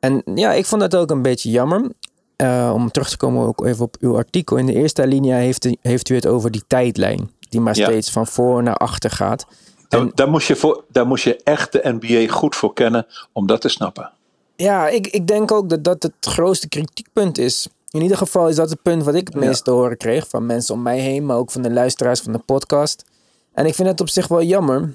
En 0.00 0.22
ja, 0.34 0.52
ik 0.52 0.66
vond 0.66 0.82
het 0.82 0.96
ook 0.96 1.10
een 1.10 1.22
beetje 1.22 1.50
jammer. 1.50 1.90
Uh, 2.36 2.70
om 2.74 2.90
terug 2.90 3.08
te 3.08 3.16
komen 3.16 3.46
ook 3.46 3.66
even 3.66 3.84
op 3.84 3.96
uw 4.00 4.16
artikel. 4.16 4.56
In 4.56 4.66
de 4.66 4.72
eerste 4.72 5.06
linie 5.06 5.32
heeft, 5.32 5.68
heeft 5.80 6.08
u 6.08 6.14
het 6.14 6.26
over 6.26 6.50
die 6.50 6.64
tijdlijn 6.66 7.30
die 7.52 7.60
maar 7.60 7.76
ja. 7.76 7.84
steeds 7.84 8.10
van 8.10 8.26
voor 8.26 8.62
naar 8.62 8.76
achter 8.76 9.10
gaat. 9.10 9.46
En, 9.88 10.12
daar, 10.14 10.28
moest 10.28 10.46
je 10.46 10.56
voor, 10.56 10.84
daar 10.88 11.06
moest 11.06 11.24
je 11.24 11.40
echt 11.42 11.72
de 11.72 11.98
NBA 12.00 12.32
goed 12.32 12.56
voor 12.56 12.72
kennen 12.72 13.06
om 13.32 13.46
dat 13.46 13.60
te 13.60 13.68
snappen. 13.68 14.10
Ja, 14.56 14.88
ik, 14.88 15.06
ik 15.06 15.26
denk 15.26 15.52
ook 15.52 15.68
dat 15.68 15.84
dat 15.84 16.02
het 16.02 16.12
grootste 16.20 16.68
kritiekpunt 16.68 17.38
is. 17.38 17.68
In 17.90 18.02
ieder 18.02 18.16
geval 18.16 18.48
is 18.48 18.56
dat 18.56 18.70
het 18.70 18.82
punt 18.82 19.04
wat 19.04 19.14
ik 19.14 19.28
het 19.28 19.36
meest 19.36 19.64
te 19.64 19.70
horen 19.70 19.96
kreeg 19.96 20.28
van 20.28 20.46
mensen 20.46 20.74
om 20.74 20.82
mij 20.82 20.98
heen, 20.98 21.26
maar 21.26 21.36
ook 21.36 21.50
van 21.50 21.62
de 21.62 21.70
luisteraars 21.70 22.20
van 22.20 22.32
de 22.32 22.38
podcast. 22.38 23.04
En 23.52 23.66
ik 23.66 23.74
vind 23.74 23.88
het 23.88 24.00
op 24.00 24.08
zich 24.08 24.28
wel 24.28 24.42
jammer, 24.42 24.94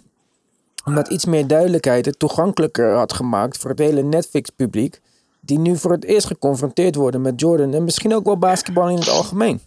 omdat 0.85 1.07
iets 1.07 1.25
meer 1.25 1.47
duidelijkheid 1.47 2.05
het 2.05 2.19
toegankelijker 2.19 2.95
had 2.95 3.13
gemaakt 3.13 3.57
voor 3.57 3.69
het 3.69 3.79
hele 3.79 4.01
Netflix-publiek, 4.01 5.01
die 5.39 5.59
nu 5.59 5.77
voor 5.77 5.91
het 5.91 6.03
eerst 6.03 6.27
geconfronteerd 6.27 6.95
worden 6.95 7.21
met 7.21 7.39
Jordan 7.39 7.73
en 7.73 7.83
misschien 7.83 8.15
ook 8.15 8.25
wel 8.25 8.37
basketbal 8.37 8.89
in 8.89 8.97
het 8.97 9.09
algemeen. 9.09 9.61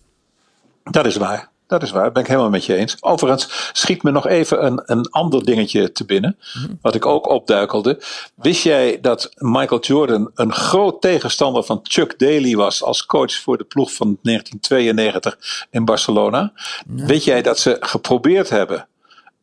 Dat 0.83 1.07
is 1.07 1.16
waar. 1.16 1.49
Dat 1.70 1.83
is 1.83 1.90
waar, 1.90 2.04
dat 2.04 2.12
ben 2.12 2.22
ik 2.22 2.28
helemaal 2.28 2.50
met 2.50 2.64
je 2.64 2.74
eens. 2.74 2.96
Overigens 3.00 3.70
schiet 3.72 4.02
me 4.02 4.11
nog 4.11 4.26
even 4.26 4.66
een, 4.66 4.83
een 4.85 5.11
ander 5.11 5.44
dingetje 5.44 5.92
te 5.92 6.04
binnen, 6.04 6.38
wat 6.80 6.94
ik 6.94 7.06
ook 7.06 7.28
opduikelde. 7.28 8.02
Wist 8.35 8.62
jij 8.62 9.00
dat 9.00 9.33
Michael 9.37 9.80
Jordan 9.80 10.30
een 10.35 10.52
groot 10.52 11.00
tegenstander 11.00 11.62
van 11.62 11.80
Chuck 11.83 12.18
Daly 12.18 12.56
was 12.56 12.83
als 12.83 13.06
coach 13.06 13.35
voor 13.35 13.59
de 13.59 13.64
ploeg 13.64 13.92
van 13.92 14.18
1992 14.22 15.66
in 15.70 15.85
Barcelona? 15.85 16.52
Nee. 16.87 17.06
Weet 17.06 17.24
jij 17.24 17.42
dat 17.42 17.59
ze 17.59 17.76
geprobeerd 17.80 18.48
hebben 18.48 18.88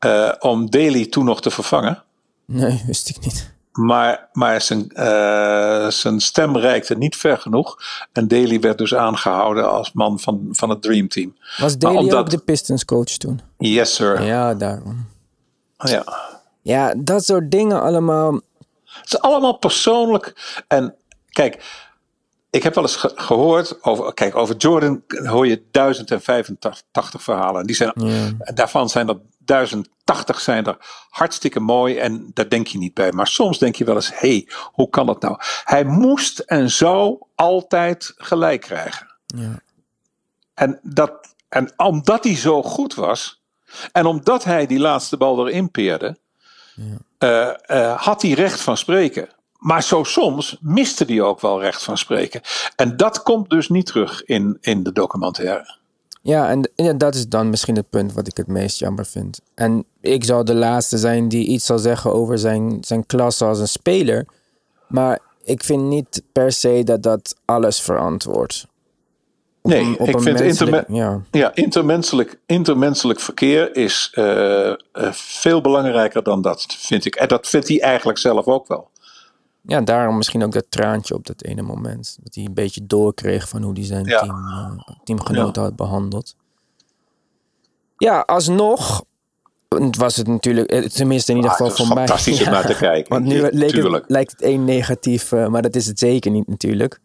uh, 0.05 0.31
om 0.39 0.69
Daly 0.69 1.05
toen 1.05 1.25
nog 1.25 1.41
te 1.41 1.51
vervangen? 1.51 2.03
Nee, 2.45 2.83
wist 2.87 3.09
ik 3.09 3.19
niet. 3.19 3.55
Maar, 3.77 4.29
maar 4.33 4.61
zijn, 4.61 4.91
uh, 4.93 5.87
zijn 5.87 6.19
stem 6.19 6.57
reikte 6.57 6.97
niet 6.97 7.15
ver 7.15 7.37
genoeg. 7.37 7.77
En 8.11 8.27
Daly 8.27 8.59
werd 8.59 8.77
dus 8.77 8.95
aangehouden 8.95 9.71
als 9.71 9.91
man 9.93 10.19
van, 10.19 10.47
van 10.51 10.69
het 10.69 10.81
Dream 10.81 11.07
Team. 11.07 11.35
Was 11.57 11.77
Daly 11.77 11.95
omdat... 11.95 12.19
ook 12.19 12.29
de 12.29 12.37
Pistons 12.37 12.85
coach 12.85 13.17
toen? 13.17 13.41
Yes, 13.57 13.95
sir. 13.95 14.23
Ja, 14.23 14.53
daarom. 14.53 15.07
Ja. 15.77 16.03
Ja, 16.61 16.93
dat 16.97 17.25
soort 17.25 17.51
dingen 17.51 17.81
allemaal. 17.81 18.33
Het 18.83 19.05
is 19.13 19.19
allemaal 19.19 19.57
persoonlijk. 19.57 20.55
En 20.67 20.95
kijk, 21.29 21.63
ik 22.49 22.63
heb 22.63 22.75
wel 22.75 22.83
eens 22.83 23.05
gehoord 23.15 23.83
over, 23.83 24.13
kijk, 24.13 24.35
over 24.35 24.55
Jordan 24.55 25.03
hoor 25.07 25.47
je 25.47 25.63
1085 25.71 27.23
verhalen. 27.23 27.65
Die 27.65 27.75
zijn, 27.75 27.93
Daarvan 28.53 28.89
zijn 28.89 29.07
er 29.07 29.17
1080 29.47 30.39
zijn 30.39 30.65
er 30.65 30.77
hartstikke 31.09 31.59
mooi 31.59 31.97
en 31.97 32.31
daar 32.33 32.49
denk 32.49 32.67
je 32.67 32.77
niet 32.77 32.93
bij. 32.93 33.11
Maar 33.11 33.27
soms 33.27 33.59
denk 33.59 33.75
je 33.75 33.85
wel 33.85 33.95
eens, 33.95 34.09
hé, 34.09 34.29
hey, 34.29 34.47
hoe 34.63 34.89
kan 34.89 35.05
dat 35.05 35.21
nou? 35.21 35.37
Hij 35.63 35.83
moest 35.83 36.39
en 36.39 36.71
zou 36.71 37.17
altijd 37.35 38.13
gelijk 38.17 38.61
krijgen. 38.61 39.15
Ja. 39.25 39.59
En, 40.53 40.79
dat, 40.83 41.35
en 41.49 41.73
omdat 41.77 42.23
hij 42.23 42.35
zo 42.35 42.63
goed 42.63 42.95
was, 42.95 43.41
en 43.91 44.05
omdat 44.05 44.43
hij 44.43 44.65
die 44.65 44.79
laatste 44.79 45.17
bal 45.17 45.47
erin 45.47 45.71
peerde, 45.71 46.17
ja. 46.75 46.97
Eh, 47.17 47.53
eh, 47.65 48.01
had 48.01 48.21
hij 48.21 48.31
recht 48.31 48.61
van 48.61 48.77
spreken. 48.77 49.29
Maar 49.57 49.83
zo 49.83 50.03
soms 50.03 50.57
miste 50.61 51.03
hij 51.03 51.21
ook 51.21 51.41
wel 51.41 51.61
recht 51.61 51.83
van 51.83 51.97
spreken. 51.97 52.41
En 52.75 52.97
dat 52.97 53.23
komt 53.23 53.49
dus 53.49 53.69
niet 53.69 53.85
terug 53.85 54.23
in, 54.23 54.57
in 54.61 54.83
de 54.83 54.91
documentaire. 54.91 55.77
Ja, 56.27 56.49
en, 56.49 56.69
en 56.75 56.97
dat 56.97 57.15
is 57.15 57.27
dan 57.27 57.49
misschien 57.49 57.75
het 57.75 57.89
punt 57.89 58.13
wat 58.13 58.27
ik 58.27 58.37
het 58.37 58.47
meest 58.47 58.79
jammer 58.79 59.05
vind. 59.05 59.41
En 59.55 59.85
ik 60.01 60.23
zal 60.23 60.45
de 60.45 60.53
laatste 60.55 60.97
zijn 60.97 61.27
die 61.27 61.47
iets 61.47 61.65
zal 61.65 61.79
zeggen 61.79 62.13
over 62.13 62.39
zijn, 62.39 62.77
zijn 62.81 63.05
klasse 63.05 63.45
als 63.45 63.59
een 63.59 63.67
speler. 63.67 64.25
Maar 64.87 65.19
ik 65.43 65.63
vind 65.63 65.83
niet 65.83 66.23
per 66.31 66.51
se 66.51 66.81
dat 66.83 67.03
dat 67.03 67.35
alles 67.45 67.81
verantwoordt. 67.81 68.67
Nee, 69.63 69.97
ik 69.97 70.19
vind 70.19 70.39
interme 70.39 70.85
ja. 70.87 71.21
ja. 71.31 71.55
intermenselijk, 71.55 72.39
intermenselijk 72.45 73.19
verkeer 73.19 73.75
is 73.75 74.11
uh, 74.15 74.25
uh, 74.25 74.73
veel 75.11 75.61
belangrijker 75.61 76.23
dan 76.23 76.41
dat, 76.41 76.65
vind 76.79 77.05
ik. 77.05 77.15
En 77.15 77.27
dat 77.27 77.47
vindt 77.47 77.67
hij 77.67 77.81
eigenlijk 77.81 78.17
zelf 78.17 78.45
ook 78.45 78.67
wel. 78.67 78.89
Ja, 79.67 79.81
daarom 79.81 80.17
misschien 80.17 80.43
ook 80.43 80.51
dat 80.51 80.65
traantje 80.69 81.13
op 81.13 81.25
dat 81.25 81.43
ene 81.43 81.61
moment. 81.61 82.17
Dat 82.23 82.35
hij 82.35 82.45
een 82.45 82.53
beetje 82.53 82.85
doorkreeg 82.85 83.49
van 83.49 83.61
hoe 83.61 83.73
hij 83.73 83.83
zijn 83.83 84.03
team, 84.03 84.47
uh, 84.47 84.71
teamgenoten 85.03 85.61
had 85.61 85.75
behandeld. 85.75 86.35
Ja, 87.97 88.19
alsnog 88.19 89.03
was 89.97 90.15
het 90.15 90.27
natuurlijk, 90.27 90.69
eh, 90.69 90.83
tenminste 90.83 91.31
in 91.31 91.37
ieder 91.37 91.51
ah, 91.51 91.57
geval 91.57 91.75
voor 91.75 91.95
mij. 91.95 92.07
Fantastisch 92.07 92.45
om 92.45 92.51
naar 92.51 92.65
te 92.65 92.75
kijken. 92.75 93.13
Want 93.13 93.25
nu 93.25 93.49
lijkt 94.07 94.31
het 94.31 94.41
één 94.41 94.65
negatief, 94.65 95.31
uh, 95.31 95.47
maar 95.47 95.61
dat 95.61 95.75
is 95.75 95.85
het 95.85 95.99
zeker 95.99 96.31
niet 96.31 96.47
natuurlijk. 96.47 96.99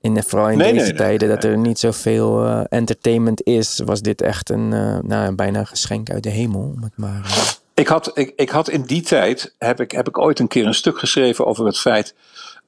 In, 0.00 0.22
vooral 0.22 0.50
in 0.50 0.58
deze 0.58 0.94
tijden 0.94 1.28
dat 1.28 1.44
er 1.44 1.58
niet 1.58 1.78
zoveel 1.78 2.46
uh, 2.46 2.60
entertainment 2.68 3.42
is, 3.42 3.80
was 3.84 4.00
dit 4.00 4.20
echt 4.20 4.50
een 4.50 4.68
nou, 5.06 5.34
bijna 5.34 5.58
een 5.58 5.66
geschenk 5.66 6.10
uit 6.10 6.22
de 6.22 6.30
hemel. 6.30 6.60
Om 6.60 6.82
het 6.82 6.96
maar, 6.96 7.55
ik 7.76 7.86
had, 7.86 8.10
ik, 8.18 8.32
ik 8.36 8.50
had 8.50 8.68
in 8.68 8.82
die 8.82 9.02
tijd, 9.02 9.54
heb 9.58 9.80
ik, 9.80 9.90
heb 9.90 10.08
ik 10.08 10.18
ooit 10.18 10.38
een 10.38 10.48
keer 10.48 10.66
een 10.66 10.74
stuk 10.74 10.98
geschreven 10.98 11.46
over 11.46 11.66
het 11.66 11.78
feit, 11.78 12.14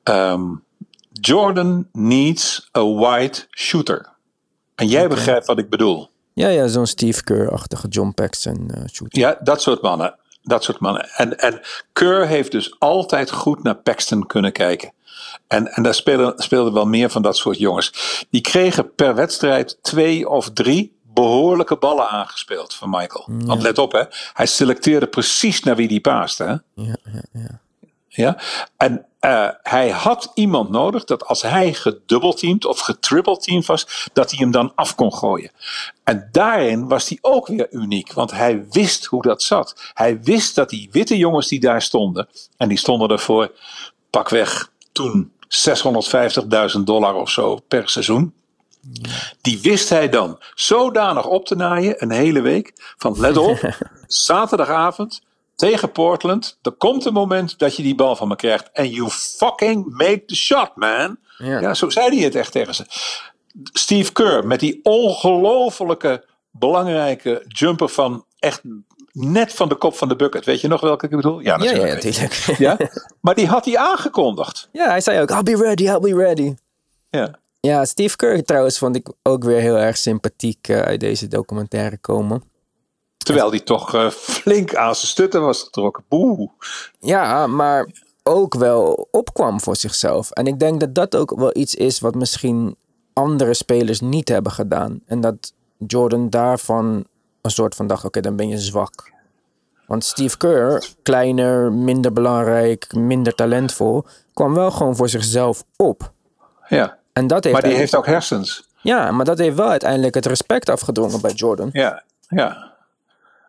um, 0.04 0.64
Jordan 1.12 1.88
needs 1.92 2.68
a 2.76 2.84
white 2.84 3.46
shooter. 3.50 4.08
En 4.74 4.86
jij 4.86 5.08
begrijpt 5.08 5.46
wat 5.46 5.58
ik 5.58 5.70
bedoel. 5.70 6.10
Ja, 6.32 6.48
ja, 6.48 6.66
zo'n 6.66 6.86
Steve 6.86 7.24
Kerr-achtige 7.24 7.88
John 7.88 8.12
Paxson 8.14 8.70
uh, 8.70 8.84
shooter. 8.92 9.18
Ja, 9.18 9.38
dat 9.42 9.62
soort 9.62 9.82
mannen. 9.82 10.14
Dat 10.42 10.64
soort 10.64 10.78
mannen. 10.78 11.08
En, 11.08 11.38
en 11.38 11.60
Kerr 11.92 12.26
heeft 12.26 12.52
dus 12.52 12.76
altijd 12.78 13.30
goed 13.30 13.62
naar 13.62 13.76
Paxton 13.76 14.26
kunnen 14.26 14.52
kijken. 14.52 14.92
En, 15.46 15.66
en 15.66 15.82
daar 15.82 15.94
speelden, 15.94 16.38
speelden 16.38 16.72
wel 16.72 16.86
meer 16.86 17.10
van 17.10 17.22
dat 17.22 17.36
soort 17.36 17.58
jongens. 17.58 17.92
Die 18.30 18.40
kregen 18.40 18.94
per 18.94 19.14
wedstrijd 19.14 19.78
twee 19.82 20.28
of 20.28 20.50
drie 20.50 20.97
behoorlijke 21.20 21.76
ballen 21.76 22.08
aangespeeld 22.08 22.74
van 22.74 22.90
Michael. 22.90 23.24
Want 23.26 23.62
let 23.62 23.78
op, 23.78 23.92
hè, 23.92 24.02
hij 24.32 24.46
selecteerde 24.46 25.06
precies 25.06 25.62
naar 25.62 25.76
wie 25.76 25.88
die 25.88 26.00
paaste. 26.00 26.44
Hè? 26.44 26.82
Ja, 26.82 26.96
ja, 27.04 27.22
ja. 27.32 27.60
ja? 28.08 28.38
En 28.76 29.06
uh, 29.20 29.48
hij 29.62 29.90
had 29.90 30.30
iemand 30.34 30.70
nodig 30.70 31.04
dat 31.04 31.26
als 31.26 31.42
hij 31.42 31.74
gedubbelteamd 31.74 32.64
of 32.64 32.78
getrippelteamd 32.80 33.66
was, 33.66 34.08
dat 34.12 34.30
hij 34.30 34.38
hem 34.38 34.50
dan 34.50 34.72
af 34.74 34.94
kon 34.94 35.14
gooien. 35.14 35.50
En 36.04 36.28
daarin 36.32 36.88
was 36.88 37.08
hij 37.08 37.18
ook 37.20 37.46
weer 37.46 37.66
uniek, 37.70 38.12
want 38.12 38.30
hij 38.30 38.66
wist 38.70 39.04
hoe 39.04 39.22
dat 39.22 39.42
zat. 39.42 39.90
Hij 39.94 40.22
wist 40.22 40.54
dat 40.54 40.70
die 40.70 40.88
witte 40.92 41.16
jongens 41.16 41.48
die 41.48 41.60
daar 41.60 41.82
stonden, 41.82 42.28
en 42.56 42.68
die 42.68 42.78
stonden 42.78 43.08
ervoor 43.08 43.52
pakweg 44.10 44.70
toen 44.92 45.32
650.000 46.76 46.80
dollar 46.84 47.14
of 47.14 47.30
zo 47.30 47.58
per 47.68 47.88
seizoen. 47.88 48.32
Die 49.40 49.60
wist 49.60 49.88
hij 49.88 50.08
dan 50.08 50.38
zodanig 50.54 51.26
op 51.26 51.46
te 51.46 51.54
naaien, 51.54 52.02
een 52.02 52.10
hele 52.10 52.40
week. 52.40 52.72
Van 52.96 53.20
let 53.20 53.36
op, 53.36 53.74
zaterdagavond 54.06 55.22
tegen 55.54 55.92
Portland. 55.92 56.58
Er 56.62 56.72
komt 56.72 57.04
een 57.04 57.12
moment 57.12 57.58
dat 57.58 57.76
je 57.76 57.82
die 57.82 57.94
bal 57.94 58.16
van 58.16 58.28
me 58.28 58.36
krijgt. 58.36 58.70
En 58.72 58.90
you 58.90 59.10
fucking 59.10 59.96
make 59.96 60.24
the 60.24 60.36
shot, 60.36 60.70
man. 60.74 61.16
Ja. 61.38 61.60
ja, 61.60 61.74
zo 61.74 61.90
zei 61.90 62.16
hij 62.16 62.24
het 62.24 62.34
echt 62.34 62.52
tegen 62.52 62.74
ze. 62.74 62.84
Steve 63.72 64.12
Kerr 64.12 64.46
met 64.46 64.60
die 64.60 64.80
ongelofelijke 64.82 66.24
belangrijke 66.50 67.44
jumper 67.48 67.88
van 67.88 68.24
echt 68.38 68.60
net 69.12 69.54
van 69.54 69.68
de 69.68 69.74
kop 69.74 69.96
van 69.96 70.08
de 70.08 70.16
bucket. 70.16 70.44
Weet 70.44 70.60
je 70.60 70.68
nog 70.68 70.80
welke 70.80 71.04
ik 71.04 71.10
bedoel? 71.10 71.40
Ja, 71.40 71.56
natuurlijk. 71.56 72.02
Ja, 72.02 72.54
ja, 72.58 72.76
ja, 72.78 72.88
Maar 73.20 73.34
die 73.34 73.46
had 73.46 73.64
hij 73.64 73.76
aangekondigd. 73.76 74.68
Ja, 74.72 74.88
hij 74.88 75.00
zei 75.00 75.20
ook, 75.20 75.30
I'll 75.30 75.42
be 75.42 75.56
ready, 75.56 75.84
I'll 75.84 76.00
be 76.00 76.14
ready. 76.14 76.54
Ja. 77.10 77.38
Ja, 77.60 77.84
Steve 77.84 78.16
Kerr 78.16 78.42
trouwens 78.42 78.78
vond 78.78 78.96
ik 78.96 79.12
ook 79.22 79.44
weer 79.44 79.60
heel 79.60 79.76
erg 79.76 79.96
sympathiek 79.96 80.68
uh, 80.68 80.80
uit 80.80 81.00
deze 81.00 81.28
documentaire 81.28 81.98
komen. 81.98 82.42
Terwijl 83.16 83.50
hij 83.50 83.60
toch 83.60 83.94
uh, 83.94 84.10
flink 84.10 84.74
aan 84.74 84.94
zijn 84.94 85.06
stutten 85.06 85.42
was 85.42 85.62
getrokken. 85.62 86.04
Boe. 86.08 86.50
Ja, 86.98 87.46
maar 87.46 87.88
ook 88.22 88.54
wel 88.54 89.08
opkwam 89.10 89.60
voor 89.60 89.76
zichzelf. 89.76 90.30
En 90.30 90.46
ik 90.46 90.58
denk 90.58 90.80
dat 90.80 90.94
dat 90.94 91.16
ook 91.16 91.36
wel 91.36 91.56
iets 91.56 91.74
is 91.74 92.00
wat 92.00 92.14
misschien 92.14 92.76
andere 93.12 93.54
spelers 93.54 94.00
niet 94.00 94.28
hebben 94.28 94.52
gedaan. 94.52 95.00
En 95.06 95.20
dat 95.20 95.52
Jordan 95.86 96.30
daarvan 96.30 97.04
een 97.42 97.50
soort 97.50 97.74
van 97.74 97.86
dacht, 97.86 98.04
oké, 98.04 98.20
dan 98.20 98.36
ben 98.36 98.48
je 98.48 98.58
zwak. 98.58 99.12
Want 99.86 100.04
Steve 100.04 100.36
Kerr, 100.36 100.88
kleiner, 101.02 101.72
minder 101.72 102.12
belangrijk, 102.12 102.94
minder 102.94 103.34
talentvol, 103.34 104.04
kwam 104.34 104.54
wel 104.54 104.70
gewoon 104.70 104.96
voor 104.96 105.08
zichzelf 105.08 105.64
op. 105.76 106.12
Ja. 106.68 106.97
En 107.18 107.26
dat 107.26 107.44
heeft 107.44 107.56
maar 107.56 107.70
die 107.70 107.78
heeft 107.78 107.96
ook 107.96 108.06
hersens. 108.06 108.68
Ja, 108.80 109.10
maar 109.10 109.24
dat 109.24 109.38
heeft 109.38 109.56
wel 109.56 109.68
uiteindelijk 109.68 110.14
het 110.14 110.26
respect 110.26 110.68
afgedwongen 110.68 111.20
bij 111.20 111.32
Jordan. 111.32 111.68
Ja, 111.72 112.02
ja. 112.28 112.76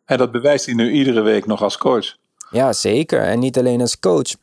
En 0.06 0.18
dat 0.18 0.32
bewijst 0.32 0.66
hij 0.66 0.76
nu 0.76 0.92
iedere 0.92 1.22
week 1.22 1.46
nog 1.46 1.62
als 1.62 1.78
coach. 1.78 2.16
Ja, 2.52 2.74
zeker. 2.74 3.22
En 3.22 3.40
niet 3.40 3.58
alleen 3.58 3.82
als 3.82 4.00
coach. 4.00 4.30
Ik 4.30 4.38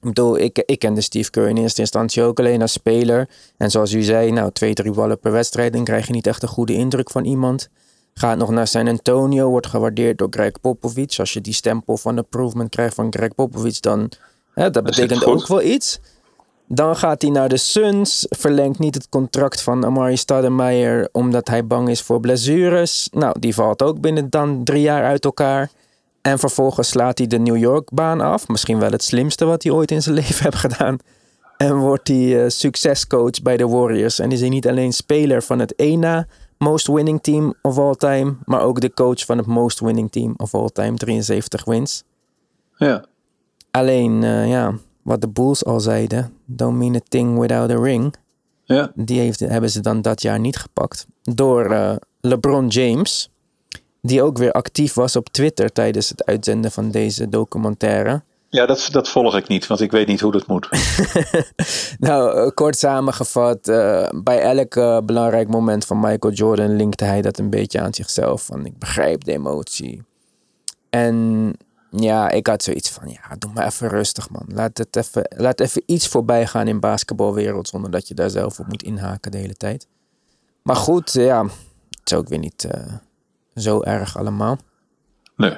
bedoel, 0.00 0.38
ik, 0.38 0.62
ik 0.66 0.78
kende 0.78 1.00
Steve 1.00 1.30
Kerr 1.30 1.48
in 1.48 1.56
eerste 1.56 1.80
instantie 1.80 2.22
ook 2.22 2.38
alleen 2.38 2.60
als 2.60 2.72
speler. 2.72 3.28
En 3.56 3.70
zoals 3.70 3.92
u 3.92 4.02
zei, 4.02 4.30
nou, 4.30 4.52
twee, 4.52 4.74
drie 4.74 4.92
ballen 4.92 5.18
per 5.18 5.32
wedstrijd, 5.32 5.72
dan 5.72 5.84
krijg 5.84 6.06
je 6.06 6.12
niet 6.12 6.26
echt 6.26 6.42
een 6.42 6.48
goede 6.48 6.72
indruk 6.72 7.10
van 7.10 7.24
iemand. 7.24 7.68
Gaat 8.14 8.38
nog 8.38 8.50
naar 8.50 8.66
San 8.66 8.88
Antonio, 8.88 9.48
wordt 9.48 9.66
gewaardeerd 9.66 10.18
door 10.18 10.28
Greg 10.30 10.60
Popovich. 10.60 11.18
Als 11.18 11.32
je 11.32 11.40
die 11.40 11.54
stempel 11.54 11.96
van 11.96 12.16
improvement 12.16 12.70
krijgt 12.70 12.94
van 12.94 13.12
Greg 13.12 13.34
Popovich, 13.34 13.80
dan 13.80 14.10
hè, 14.54 14.70
dat 14.70 14.84
betekent 14.84 15.24
ook 15.24 15.46
wel 15.46 15.62
iets. 15.62 16.00
Dan 16.68 16.96
gaat 16.96 17.22
hij 17.22 17.30
naar 17.30 17.48
de 17.48 17.56
Suns, 17.56 18.26
verlengt 18.28 18.78
niet 18.78 18.94
het 18.94 19.08
contract 19.08 19.62
van 19.62 19.84
Amari 19.84 20.16
Stoudemire 20.16 21.08
omdat 21.12 21.48
hij 21.48 21.66
bang 21.66 21.88
is 21.88 22.02
voor 22.02 22.20
blessures. 22.20 23.08
Nou, 23.12 23.38
die 23.38 23.54
valt 23.54 23.82
ook 23.82 24.00
binnen 24.00 24.30
dan 24.30 24.64
drie 24.64 24.82
jaar 24.82 25.04
uit 25.04 25.24
elkaar. 25.24 25.70
En 26.22 26.38
vervolgens 26.38 26.88
slaat 26.88 27.18
hij 27.18 27.26
de 27.26 27.38
New 27.38 27.56
York 27.56 27.90
baan 27.92 28.20
af. 28.20 28.48
Misschien 28.48 28.78
wel 28.78 28.90
het 28.90 29.02
slimste 29.02 29.44
wat 29.44 29.62
hij 29.62 29.72
ooit 29.72 29.90
in 29.90 30.02
zijn 30.02 30.14
leven 30.20 30.44
heeft 30.44 30.56
gedaan. 30.56 30.96
En 31.56 31.76
wordt 31.76 32.08
hij 32.08 32.42
uh, 32.44 32.48
succescoach 32.48 33.42
bij 33.42 33.56
de 33.56 33.68
Warriors. 33.68 34.18
En 34.18 34.32
is 34.32 34.40
hij 34.40 34.48
niet 34.48 34.68
alleen 34.68 34.92
speler 34.92 35.42
van 35.42 35.58
het 35.58 35.74
ENA 35.74 36.26
most 36.58 36.86
winning 36.86 37.22
team 37.22 37.54
of 37.62 37.78
all 37.78 37.94
time, 37.94 38.36
maar 38.44 38.60
ook 38.60 38.80
de 38.80 38.94
coach 38.94 39.24
van 39.24 39.38
het 39.38 39.46
most 39.46 39.80
winning 39.80 40.12
team 40.12 40.34
of 40.36 40.54
all 40.54 40.68
time, 40.68 40.96
73 40.96 41.64
wins. 41.64 42.04
Ja. 42.76 43.04
Alleen, 43.70 44.22
uh, 44.22 44.48
ja, 44.48 44.74
wat 45.08 45.20
de 45.20 45.28
Bulls 45.28 45.64
al 45.64 45.80
zeiden, 45.80 46.32
don't 46.44 46.76
mean 46.76 46.94
a 46.94 47.00
thing 47.08 47.38
without 47.38 47.70
a 47.70 47.82
ring. 47.82 48.14
Ja. 48.64 48.92
Die 48.94 49.20
heeft, 49.20 49.40
hebben 49.40 49.70
ze 49.70 49.80
dan 49.80 50.02
dat 50.02 50.22
jaar 50.22 50.40
niet 50.40 50.56
gepakt. 50.56 51.06
Door 51.22 51.70
uh, 51.70 51.94
LeBron 52.20 52.66
James, 52.66 53.30
die 54.02 54.22
ook 54.22 54.38
weer 54.38 54.52
actief 54.52 54.94
was 54.94 55.16
op 55.16 55.28
Twitter 55.28 55.72
tijdens 55.72 56.08
het 56.08 56.24
uitzenden 56.24 56.70
van 56.70 56.90
deze 56.90 57.28
documentaire. 57.28 58.22
Ja, 58.48 58.66
dat, 58.66 58.88
dat 58.90 59.08
volg 59.08 59.36
ik 59.36 59.48
niet, 59.48 59.66
want 59.66 59.80
ik 59.80 59.90
weet 59.90 60.06
niet 60.06 60.20
hoe 60.20 60.32
dat 60.32 60.46
moet. 60.46 60.68
nou, 62.08 62.36
eh, 62.36 62.50
kort 62.54 62.78
samengevat, 62.78 63.68
uh, 63.68 64.08
bij 64.22 64.40
elk 64.40 64.74
belangrijk 65.06 65.48
moment 65.48 65.84
van 65.84 66.00
Michael 66.00 66.34
Jordan 66.34 66.76
linkte 66.76 67.04
hij 67.04 67.22
dat 67.22 67.38
een 67.38 67.50
beetje 67.50 67.80
aan 67.80 67.94
zichzelf. 67.94 68.42
Van 68.42 68.66
ik 68.66 68.78
begrijp 68.78 69.24
de 69.24 69.32
emotie. 69.32 70.02
En 70.90 71.52
ja, 71.90 72.30
ik 72.30 72.46
had 72.46 72.62
zoiets 72.62 72.90
van, 72.90 73.08
ja, 73.08 73.36
doe 73.38 73.52
maar 73.54 73.66
even 73.66 73.88
rustig, 73.88 74.30
man. 74.30 74.44
Laat, 74.46 74.78
het 74.78 74.96
even, 74.96 75.34
laat 75.36 75.60
even 75.60 75.82
iets 75.86 76.08
voorbij 76.08 76.46
gaan 76.46 76.68
in 76.68 76.80
basketbalwereld, 76.80 77.68
zonder 77.68 77.90
dat 77.90 78.08
je 78.08 78.14
daar 78.14 78.30
zelf 78.30 78.58
op 78.60 78.66
moet 78.66 78.82
inhaken 78.82 79.30
de 79.30 79.38
hele 79.38 79.54
tijd. 79.56 79.86
Maar 80.62 80.76
goed, 80.76 81.12
ja, 81.12 81.44
het 81.44 82.00
is 82.04 82.14
ook 82.14 82.28
weer 82.28 82.38
niet 82.38 82.68
uh, 82.74 82.92
zo 83.54 83.82
erg 83.82 84.18
allemaal. 84.18 84.58
Nee. 85.36 85.56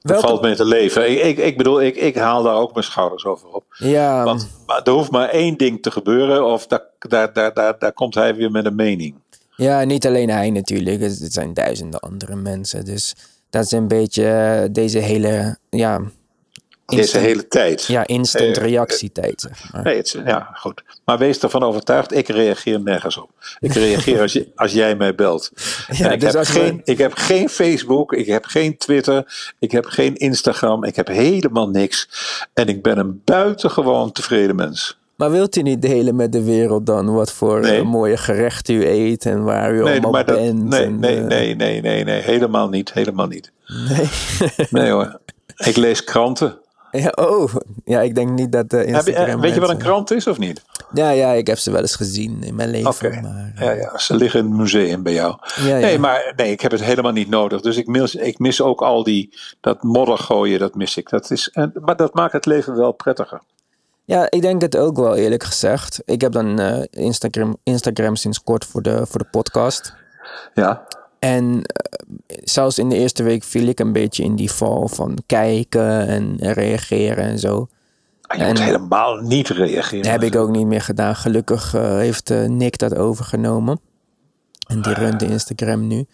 Welke... 0.00 0.26
valt 0.26 0.42
mee 0.42 0.54
te 0.54 0.64
leven. 0.64 1.10
Ik, 1.10 1.22
ik, 1.22 1.38
ik 1.38 1.56
bedoel, 1.56 1.82
ik, 1.82 1.96
ik 1.96 2.16
haal 2.16 2.42
daar 2.42 2.54
ook 2.54 2.72
mijn 2.72 2.84
schouders 2.84 3.24
over 3.24 3.48
op. 3.48 3.64
Ja. 3.68 4.24
Want 4.24 4.50
maar 4.66 4.82
er 4.82 4.92
hoeft 4.92 5.10
maar 5.10 5.28
één 5.28 5.56
ding 5.56 5.82
te 5.82 5.90
gebeuren, 5.90 6.46
of 6.46 6.66
daar, 6.66 6.84
daar, 6.98 7.32
daar, 7.32 7.54
daar, 7.54 7.78
daar 7.78 7.92
komt 7.92 8.14
hij 8.14 8.34
weer 8.34 8.50
met 8.50 8.64
een 8.64 8.74
mening. 8.74 9.14
Ja, 9.56 9.84
niet 9.84 10.06
alleen 10.06 10.30
hij 10.30 10.50
natuurlijk. 10.50 11.00
Het 11.00 11.32
zijn 11.32 11.54
duizenden 11.54 12.00
andere 12.00 12.36
mensen. 12.36 12.84
Dus 12.84 13.14
dat 13.50 13.64
is 13.64 13.70
een 13.70 13.88
beetje 13.88 14.28
eh, 14.28 14.68
deze 14.72 14.98
hele 14.98 15.58
ja, 15.70 16.00
deze 16.96 17.18
hele 17.18 17.48
tijd. 17.48 17.84
Ja, 17.84 18.06
instant 18.06 18.56
eh, 18.56 18.62
reactietijd. 18.62 19.40
Zeg 19.40 19.72
maar. 19.72 19.82
Nee, 19.82 19.96
het, 19.96 20.16
ja, 20.24 20.50
goed. 20.54 20.82
Maar 21.04 21.18
wees 21.18 21.38
ervan 21.38 21.62
overtuigd, 21.62 22.12
ik 22.12 22.28
reageer 22.28 22.80
nergens 22.80 23.16
op. 23.16 23.30
Ik 23.58 23.72
reageer 23.72 24.20
als, 24.20 24.32
je, 24.32 24.48
als 24.56 24.72
jij 24.72 24.96
mij 24.96 25.14
belt. 25.14 25.50
Ja, 25.90 26.10
ik, 26.10 26.20
dus 26.20 26.32
heb 26.32 26.44
geen, 26.44 26.80
ik 26.84 26.98
heb 26.98 27.12
geen 27.14 27.48
Facebook, 27.48 28.12
ik 28.12 28.26
heb 28.26 28.44
geen 28.44 28.76
Twitter, 28.76 29.52
ik 29.58 29.70
heb 29.70 29.84
geen 29.84 30.14
Instagram, 30.14 30.84
ik 30.84 30.96
heb 30.96 31.06
helemaal 31.06 31.68
niks. 31.68 32.08
En 32.54 32.68
ik 32.68 32.82
ben 32.82 32.98
een 32.98 33.22
buitengewoon 33.24 34.12
tevreden 34.12 34.56
mens. 34.56 34.98
Maar 35.18 35.30
wilt 35.30 35.56
u 35.56 35.62
niet 35.62 35.82
delen 35.82 36.16
met 36.16 36.32
de 36.32 36.42
wereld 36.42 36.86
dan 36.86 37.14
wat 37.14 37.32
voor 37.32 37.60
eh, 37.60 37.82
mooie 37.82 38.16
gerechten 38.16 38.74
u 38.74 38.86
eet 38.86 39.26
en 39.26 39.44
waar 39.44 39.72
u 39.74 39.82
nee, 39.82 39.92
allemaal 39.92 40.10
maar 40.10 40.24
bent? 40.24 40.64
nee, 40.64 40.88
nee, 40.88 41.16
eh, 41.16 41.26
nee, 41.26 41.54
nee, 41.54 41.80
nee, 41.80 42.04
nee, 42.04 42.20
helemaal 42.20 42.68
niet, 42.68 42.92
helemaal 42.92 43.26
niet. 43.26 43.52
Nee. 43.88 44.08
nee 44.82 44.90
hoor, 44.90 45.20
ik 45.56 45.76
lees 45.76 46.04
kranten. 46.04 46.58
Ja, 46.90 47.12
oh, 47.14 47.54
ja, 47.84 48.00
ik 48.00 48.14
denk 48.14 48.30
niet 48.30 48.52
dat 48.52 48.70
de 48.70 48.84
Instagram... 48.84 49.40
weet 49.40 49.54
je 49.54 49.60
wat 49.60 49.70
een 49.70 49.78
krant 49.78 50.10
is 50.10 50.26
of 50.26 50.38
niet? 50.38 50.62
Ja, 50.92 51.10
ja, 51.10 51.32
ik 51.32 51.46
heb 51.46 51.58
ze 51.58 51.70
wel 51.70 51.80
eens 51.80 51.96
gezien 51.96 52.42
in 52.42 52.54
mijn 52.54 52.70
leven. 52.70 52.90
Oké, 52.90 53.20
ja, 53.64 53.70
ja, 53.70 53.98
ze 53.98 54.14
liggen 54.14 54.40
in 54.40 54.46
het 54.46 54.56
museum 54.56 55.02
bij 55.02 55.12
jou. 55.12 55.36
Ja, 55.60 55.78
nee, 55.78 55.98
maar 55.98 56.32
nee, 56.36 56.50
ik 56.50 56.60
heb 56.60 56.70
het 56.70 56.84
helemaal 56.84 57.12
niet 57.12 57.28
nodig. 57.28 57.60
Dus 57.60 57.76
ik 57.76 57.86
mis, 57.86 58.14
ik 58.14 58.38
mis 58.38 58.62
ook 58.62 58.80
al 58.80 59.02
die, 59.02 59.38
dat 59.60 59.82
modder 59.82 60.18
gooien, 60.18 60.58
dat 60.58 60.74
mis 60.74 60.96
ik. 60.96 61.08
Dat 61.08 61.30
is, 61.30 61.48
en, 61.48 61.72
maar 61.80 61.96
dat 61.96 62.14
maakt 62.14 62.32
het 62.32 62.46
leven 62.46 62.76
wel 62.76 62.92
prettiger. 62.92 63.40
Ja, 64.08 64.30
ik 64.30 64.42
denk 64.42 64.60
het 64.60 64.76
ook 64.76 64.96
wel 64.96 65.16
eerlijk 65.16 65.42
gezegd. 65.42 66.02
Ik 66.04 66.20
heb 66.20 66.32
dan 66.32 66.60
uh, 66.60 66.82
Instagram, 66.90 67.56
Instagram 67.62 68.16
sinds 68.16 68.42
kort 68.42 68.64
voor 68.64 68.82
de, 68.82 69.06
voor 69.06 69.18
de 69.18 69.26
podcast. 69.30 69.94
Ja. 70.54 70.86
En 71.18 71.44
uh, 71.44 71.62
zelfs 72.44 72.78
in 72.78 72.88
de 72.88 72.96
eerste 72.96 73.22
week 73.22 73.44
viel 73.44 73.66
ik 73.66 73.80
een 73.80 73.92
beetje 73.92 74.22
in 74.22 74.36
die 74.36 74.52
val 74.52 74.88
van 74.88 75.18
kijken 75.26 76.06
en 76.06 76.36
reageren 76.52 77.24
en 77.24 77.38
zo. 77.38 77.68
Ah, 78.22 78.38
je 78.38 78.44
moet 78.44 78.60
helemaal 78.60 79.16
niet 79.16 79.48
reageren. 79.48 80.02
Dat 80.02 80.12
heb 80.12 80.22
ik 80.22 80.36
ook 80.36 80.50
niet 80.50 80.66
meer 80.66 80.82
gedaan. 80.82 81.16
Gelukkig 81.16 81.74
uh, 81.74 81.82
heeft 81.82 82.30
Nick 82.46 82.78
dat 82.78 82.96
overgenomen. 82.96 83.80
En 84.66 84.82
die 84.82 84.94
runt 84.94 85.20
de 85.20 85.26
Instagram 85.26 85.86
nu. 85.86 86.06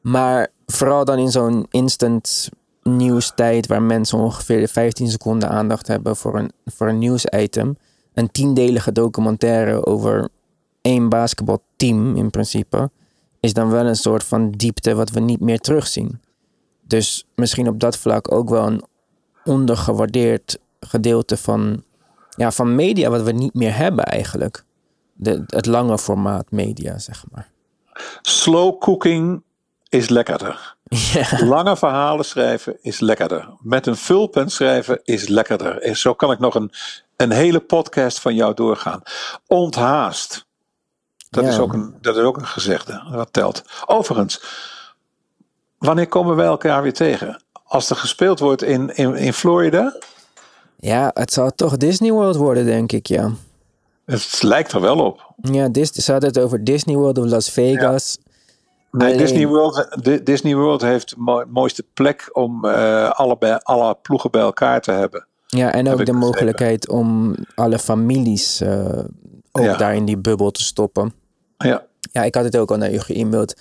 Maar 0.00 0.48
vooral 0.66 1.04
dan 1.04 1.18
in 1.18 1.30
zo'n 1.30 1.66
instant 1.70 2.48
nieuwstijd 2.82 3.66
waar 3.66 3.82
mensen 3.82 4.18
ongeveer 4.18 4.68
15 4.68 5.08
seconden 5.08 5.48
aandacht 5.48 5.86
hebben 5.86 6.16
voor 6.16 6.38
een, 6.38 6.52
voor 6.64 6.88
een 6.88 6.98
nieuwsitem. 6.98 7.76
Een 8.14 8.30
tiendelige 8.30 8.92
documentaire 8.92 9.86
over 9.86 10.28
één 10.80 11.08
basketbalteam 11.08 12.16
in 12.16 12.30
principe 12.30 12.90
is 13.40 13.52
dan 13.52 13.70
wel 13.70 13.86
een 13.86 13.96
soort 13.96 14.24
van 14.24 14.50
diepte 14.50 14.94
wat 14.94 15.10
we 15.10 15.20
niet 15.20 15.40
meer 15.40 15.58
terugzien. 15.60 16.20
Dus 16.82 17.26
misschien 17.34 17.68
op 17.68 17.80
dat 17.80 17.96
vlak 17.96 18.32
ook 18.32 18.48
wel 18.48 18.66
een 18.66 18.84
ondergewaardeerd 19.44 20.58
gedeelte 20.80 21.36
van, 21.36 21.84
ja, 22.36 22.50
van 22.50 22.74
media 22.74 23.10
wat 23.10 23.22
we 23.22 23.32
niet 23.32 23.54
meer 23.54 23.76
hebben 23.76 24.04
eigenlijk. 24.04 24.64
De, 25.12 25.42
het 25.46 25.66
lange 25.66 25.98
formaat 25.98 26.50
media, 26.50 26.98
zeg 26.98 27.24
maar. 27.30 27.50
Slow 28.22 28.78
cooking 28.78 29.42
is 29.88 30.08
lekkerder. 30.08 30.76
Ja. 30.90 31.44
Lange 31.44 31.76
verhalen 31.76 32.24
schrijven 32.24 32.78
is 32.80 33.00
lekkerder. 33.00 33.48
Met 33.60 33.86
een 33.86 33.96
vulpen 33.96 34.50
schrijven 34.50 35.00
is 35.04 35.28
lekkerder. 35.28 35.78
En 35.78 35.96
zo 35.96 36.14
kan 36.14 36.30
ik 36.30 36.38
nog 36.38 36.54
een, 36.54 36.72
een 37.16 37.30
hele 37.30 37.60
podcast 37.60 38.20
van 38.20 38.34
jou 38.34 38.54
doorgaan. 38.54 39.02
Onthaast. 39.46 40.46
Dat, 41.30 41.44
is 41.44 41.58
ook 41.58 41.72
een, 41.72 41.94
dat 42.00 42.16
is 42.16 42.22
ook 42.22 42.36
een 42.36 42.46
gezegde. 42.46 43.02
Dat 43.12 43.32
telt. 43.32 43.62
Overigens, 43.86 44.42
wanneer 45.78 46.08
komen 46.08 46.36
wij 46.36 46.46
elkaar 46.46 46.82
weer 46.82 46.92
tegen? 46.92 47.42
Als 47.64 47.90
er 47.90 47.96
gespeeld 47.96 48.38
wordt 48.38 48.62
in, 48.62 48.94
in, 48.96 49.14
in 49.14 49.32
Florida? 49.32 49.96
Ja, 50.76 51.10
het 51.14 51.32
zal 51.32 51.50
toch 51.54 51.76
Disney 51.76 52.10
World 52.10 52.36
worden, 52.36 52.64
denk 52.64 52.92
ik, 52.92 53.06
ja. 53.06 53.32
Het 54.04 54.42
lijkt 54.42 54.72
er 54.72 54.80
wel 54.80 54.98
op. 54.98 55.34
Ja, 55.42 55.68
ze 55.92 56.12
hadden 56.12 56.28
het 56.28 56.38
over 56.38 56.64
Disney 56.64 56.96
World 56.96 57.18
of 57.18 57.24
Las 57.24 57.50
Vegas. 57.50 58.18
Nee, 58.90 59.16
Disney, 59.16 59.46
World, 59.46 59.86
Disney 60.24 60.54
World 60.54 60.80
heeft 60.80 61.08
de 61.08 61.46
mooiste 61.50 61.84
plek 61.94 62.28
om 62.32 62.64
uh, 62.64 63.10
alle, 63.10 63.62
alle 63.62 63.96
ploegen 64.02 64.30
bij 64.30 64.40
elkaar 64.40 64.80
te 64.80 64.90
hebben. 64.90 65.26
Ja, 65.46 65.72
en 65.72 65.88
ook 65.88 66.06
de 66.06 66.12
mogelijkheid 66.12 66.88
om 66.88 67.34
alle 67.54 67.78
families 67.78 68.60
uh, 68.60 68.98
ook 69.52 69.78
daar 69.78 69.94
in 69.94 70.04
die 70.04 70.18
bubbel 70.18 70.50
te 70.50 70.62
stoppen. 70.62 71.12
Ja. 71.58 71.86
Ja, 72.12 72.22
ik 72.22 72.34
had 72.34 72.44
het 72.44 72.56
ook 72.56 72.70
al 72.70 72.76
naar 72.76 72.92
u 72.92 72.98
ge-mailed. 72.98 73.60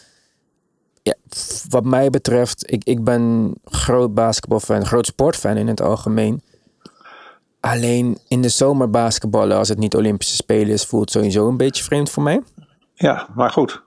Ja, 1.01 1.15
wat 1.69 1.83
mij 1.83 2.09
betreft, 2.09 2.71
ik, 2.71 2.83
ik 2.83 3.03
ben 3.03 3.53
groot 3.63 4.13
basketbalfan, 4.13 4.85
groot 4.85 5.05
sportfan 5.05 5.57
in 5.57 5.67
het 5.67 5.81
algemeen. 5.81 6.41
Alleen 7.59 8.17
in 8.27 8.41
de 8.41 8.49
zomer 8.49 8.89
basketballen, 8.89 9.57
als 9.57 9.69
het 9.69 9.77
niet 9.77 9.95
Olympische 9.95 10.35
Spelen 10.35 10.73
is, 10.73 10.85
voelt 10.85 11.11
sowieso 11.11 11.47
een 11.47 11.57
beetje 11.57 11.83
vreemd 11.83 12.09
voor 12.09 12.23
mij. 12.23 12.41
Ja, 12.93 13.27
maar 13.35 13.49
goed. 13.49 13.81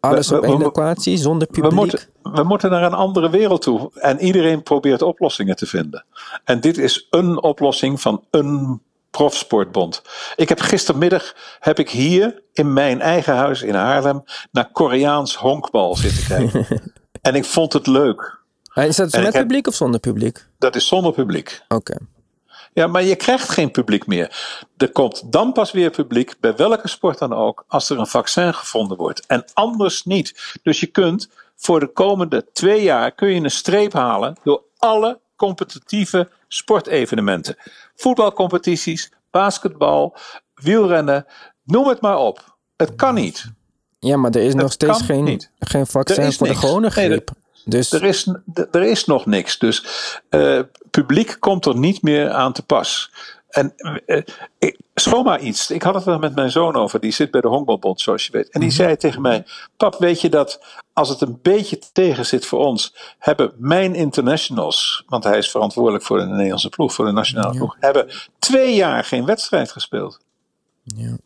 Alles 0.00 0.32
op 0.32 0.42
één 0.42 0.58
locatie, 0.58 1.16
zonder 1.16 1.46
publiek. 1.46 1.70
We 1.70 1.76
moeten, 1.76 2.00
we 2.22 2.42
moeten 2.42 2.70
naar 2.70 2.82
een 2.82 2.94
andere 2.94 3.30
wereld 3.30 3.62
toe. 3.62 3.90
En 3.94 4.20
iedereen 4.20 4.62
probeert 4.62 5.02
oplossingen 5.02 5.56
te 5.56 5.66
vinden. 5.66 6.04
En 6.44 6.60
dit 6.60 6.78
is 6.78 7.06
een 7.10 7.42
oplossing 7.42 8.00
van 8.00 8.24
een 8.30 8.82
profsportbond. 9.10 10.02
Ik 10.36 10.48
heb 10.48 10.60
gistermiddag 10.60 11.34
heb 11.60 11.78
ik 11.78 11.90
hier 11.90 12.42
in 12.52 12.72
mijn 12.72 13.00
eigen 13.00 13.34
huis 13.34 13.62
in 13.62 13.74
Haarlem 13.74 14.24
naar 14.52 14.70
Koreaans 14.72 15.36
honkbal 15.36 15.96
zitten 15.96 16.26
kijken. 16.26 16.66
en 17.20 17.34
ik 17.34 17.44
vond 17.44 17.72
het 17.72 17.86
leuk. 17.86 18.38
Is 18.74 18.96
dat 18.96 19.12
met 19.12 19.32
publiek 19.32 19.66
of 19.66 19.74
zonder 19.74 20.00
publiek? 20.00 20.46
Dat 20.58 20.76
is 20.76 20.86
zonder 20.86 21.12
publiek. 21.12 21.62
Oké. 21.68 21.96
Ja, 22.72 22.86
maar 22.86 23.02
je 23.02 23.16
krijgt 23.16 23.48
geen 23.48 23.70
publiek 23.70 24.06
meer. 24.06 24.36
Er 24.76 24.92
komt 24.92 25.32
dan 25.32 25.52
pas 25.52 25.70
weer 25.70 25.90
publiek, 25.90 26.34
bij 26.40 26.56
welke 26.56 26.88
sport 26.88 27.18
dan 27.18 27.32
ook, 27.32 27.64
als 27.68 27.90
er 27.90 27.98
een 27.98 28.06
vaccin 28.06 28.54
gevonden 28.54 28.96
wordt. 28.96 29.26
En 29.26 29.44
anders 29.52 30.04
niet. 30.04 30.58
Dus 30.62 30.80
je 30.80 30.86
kunt 30.86 31.28
voor 31.56 31.80
de 31.80 31.86
komende 31.86 32.46
twee 32.52 32.82
jaar 32.82 33.12
kun 33.12 33.28
je 33.28 33.40
een 33.40 33.50
streep 33.50 33.92
halen 33.92 34.36
door 34.42 34.62
alle 34.78 35.20
competitieve 35.36 36.28
sportevenementen. 36.48 37.56
Voetbalcompetities, 37.94 39.12
basketbal, 39.30 40.16
wielrennen, 40.54 41.26
noem 41.64 41.88
het 41.88 42.00
maar 42.00 42.18
op. 42.18 42.56
Het 42.76 42.94
kan 42.94 43.14
niet. 43.14 43.44
Ja, 43.98 44.16
maar 44.16 44.30
er 44.30 44.42
is 44.42 44.54
nog 44.54 44.72
steeds 44.72 45.02
geen, 45.02 45.46
geen 45.58 45.86
vaccin 45.86 46.32
voor 46.32 46.46
de 46.46 46.54
gewone 46.54 46.90
griep. 46.90 47.30
Dus... 47.64 47.92
er, 47.92 48.04
is, 48.04 48.34
er 48.70 48.82
is 48.82 49.04
nog 49.04 49.26
niks. 49.26 49.58
Dus 49.58 49.84
uh, 50.30 50.60
publiek 50.90 51.36
komt 51.38 51.66
er 51.66 51.76
niet 51.76 52.02
meer 52.02 52.30
aan 52.30 52.52
te 52.52 52.62
pas. 52.62 53.10
En 53.50 53.72
uh, 54.06 54.22
ik, 54.58 54.78
zomaar 54.94 55.40
iets. 55.40 55.70
Ik 55.70 55.82
had 55.82 55.94
het 55.94 56.06
er 56.06 56.18
met 56.18 56.34
mijn 56.34 56.50
zoon 56.50 56.76
over. 56.76 57.00
Die 57.00 57.12
zit 57.12 57.30
bij 57.30 57.40
de 57.40 57.48
Honkbalbond, 57.48 58.00
zoals 58.00 58.26
je 58.26 58.32
weet. 58.32 58.50
En 58.50 58.60
die 58.60 58.68
mhm. 58.68 58.78
zei 58.78 58.96
tegen 58.96 59.22
mij: 59.22 59.44
Pap, 59.76 59.96
weet 59.98 60.20
je 60.20 60.28
dat 60.28 60.60
als 60.92 61.08
het 61.08 61.20
een 61.20 61.38
beetje 61.42 61.78
tegen 61.92 62.26
zit 62.26 62.46
voor 62.46 62.58
ons, 62.58 62.94
hebben 63.18 63.52
mijn 63.56 63.94
internationals, 63.94 65.04
want 65.06 65.24
hij 65.24 65.38
is 65.38 65.50
verantwoordelijk 65.50 66.04
voor 66.04 66.18
de 66.18 66.26
Nederlandse 66.26 66.68
ploeg, 66.68 66.94
voor 66.94 67.04
de 67.04 67.12
nationale 67.12 67.56
ploeg, 67.56 67.76
hebben 67.80 68.10
twee 68.38 68.74
jaar 68.74 69.04
geen 69.04 69.24
wedstrijd 69.24 69.72
gespeeld. 69.72 70.20
Ja. 70.82 71.16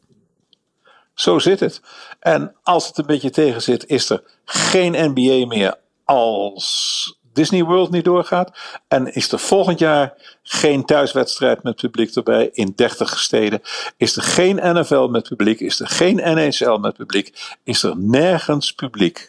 Zo 1.14 1.38
zit 1.38 1.61
het. 1.61 1.81
En 2.20 2.55
als 2.62 2.87
het 2.87 2.99
een 2.99 3.07
beetje 3.07 3.31
tegen 3.31 3.62
zit, 3.62 3.87
is 3.87 4.11
er 4.11 4.23
geen 4.44 5.12
NBA 5.12 5.47
meer 5.47 5.75
als 6.05 7.19
Disney 7.35 7.64
World 7.64 7.90
niet 7.90 8.05
doorgaat. 8.05 8.53
En 8.88 9.14
is 9.14 9.33
er 9.33 9.38
volgend 9.38 9.79
jaar 9.79 10.14
geen 10.43 10.85
thuiswedstrijd 10.85 11.62
met 11.62 11.77
publiek 11.77 12.14
erbij 12.14 12.51
in 12.53 12.73
30 12.77 13.19
steden. 13.19 13.61
Is 13.97 14.17
er 14.17 14.23
geen 14.23 14.57
NFL 14.57 15.07
met 15.07 15.29
publiek. 15.29 15.61
Is 15.61 15.81
er 15.81 15.88
geen 15.88 16.17
NHL 16.17 16.77
met 16.77 16.97
publiek. 16.97 17.57
Is 17.64 17.83
er 17.83 17.97
nergens 17.97 18.73
publiek. 18.73 19.29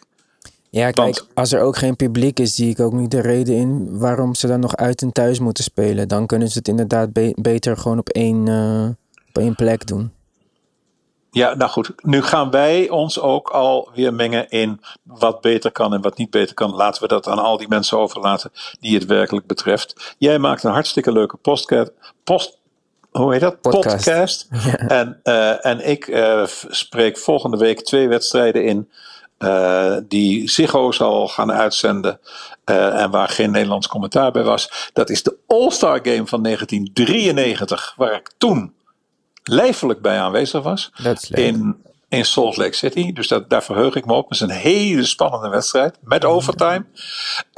Ja, 0.70 0.90
kijk, 0.90 1.24
als 1.34 1.52
er 1.52 1.60
ook 1.60 1.76
geen 1.76 1.96
publiek 1.96 2.40
is, 2.40 2.54
zie 2.54 2.70
ik 2.70 2.80
ook 2.80 2.92
niet 2.92 3.10
de 3.10 3.20
reden 3.20 3.54
in 3.54 3.98
waarom 3.98 4.34
ze 4.34 4.46
dan 4.46 4.60
nog 4.60 4.76
uit 4.76 5.02
en 5.02 5.12
thuis 5.12 5.38
moeten 5.38 5.64
spelen. 5.64 6.08
Dan 6.08 6.26
kunnen 6.26 6.48
ze 6.48 6.58
het 6.58 6.68
inderdaad 6.68 7.10
beter 7.34 7.76
gewoon 7.76 7.98
op 7.98 8.08
één, 8.08 8.46
uh, 8.46 8.88
op 9.28 9.38
één 9.38 9.54
plek 9.54 9.86
doen. 9.86 10.10
Ja, 11.36 11.54
nou 11.54 11.70
goed. 11.70 11.92
Nu 12.02 12.22
gaan 12.22 12.50
wij 12.50 12.88
ons 12.88 13.20
ook 13.20 13.48
alweer 13.48 14.14
mengen 14.14 14.50
in 14.50 14.80
wat 15.02 15.40
beter 15.40 15.72
kan 15.72 15.94
en 15.94 16.00
wat 16.00 16.16
niet 16.16 16.30
beter 16.30 16.54
kan. 16.54 16.74
Laten 16.74 17.02
we 17.02 17.08
dat 17.08 17.28
aan 17.28 17.38
al 17.38 17.56
die 17.56 17.68
mensen 17.68 17.98
overlaten 17.98 18.52
die 18.80 18.94
het 18.94 19.06
werkelijk 19.06 19.46
betreft. 19.46 20.14
Jij 20.18 20.38
maakt 20.38 20.62
een 20.62 20.72
hartstikke 20.72 21.12
leuke 21.12 21.36
postcard, 21.36 21.92
post, 22.24 22.58
hoe 23.10 23.32
heet 23.32 23.40
dat? 23.40 23.60
Podcast. 23.60 24.48
En, 24.88 25.20
uh, 25.24 25.66
en 25.66 25.88
ik 25.88 26.06
uh, 26.06 26.46
spreek 26.68 27.18
volgende 27.18 27.56
week 27.56 27.80
twee 27.80 28.08
wedstrijden 28.08 28.64
in 28.64 28.90
uh, 29.38 29.96
die 30.08 30.50
Ziggo 30.50 30.92
zal 30.92 31.28
gaan 31.28 31.52
uitzenden. 31.52 32.20
Uh, 32.70 33.00
en 33.00 33.10
waar 33.10 33.28
geen 33.28 33.50
Nederlands 33.50 33.86
commentaar 33.86 34.32
bij 34.32 34.42
was. 34.42 34.90
Dat 34.92 35.10
is 35.10 35.22
de 35.22 35.36
All-Star 35.46 35.98
Game 36.02 36.26
van 36.26 36.42
1993. 36.42 37.94
Waar 37.96 38.14
ik 38.14 38.30
toen 38.38 38.74
lijfelijk 39.48 40.02
bij 40.02 40.18
aanwezig 40.18 40.62
was. 40.62 40.92
In, 41.30 41.76
in 42.08 42.24
Salt 42.24 42.56
Lake 42.56 42.74
City. 42.74 43.12
Dus 43.12 43.28
dat, 43.28 43.50
daar 43.50 43.62
verheug 43.62 43.94
ik 43.94 44.06
me 44.06 44.12
op. 44.12 44.24
Het 44.28 44.34
is 44.34 44.40
een 44.40 44.50
hele 44.50 45.04
spannende 45.04 45.48
wedstrijd. 45.48 45.98
Met 46.00 46.24
overtime. 46.24 46.84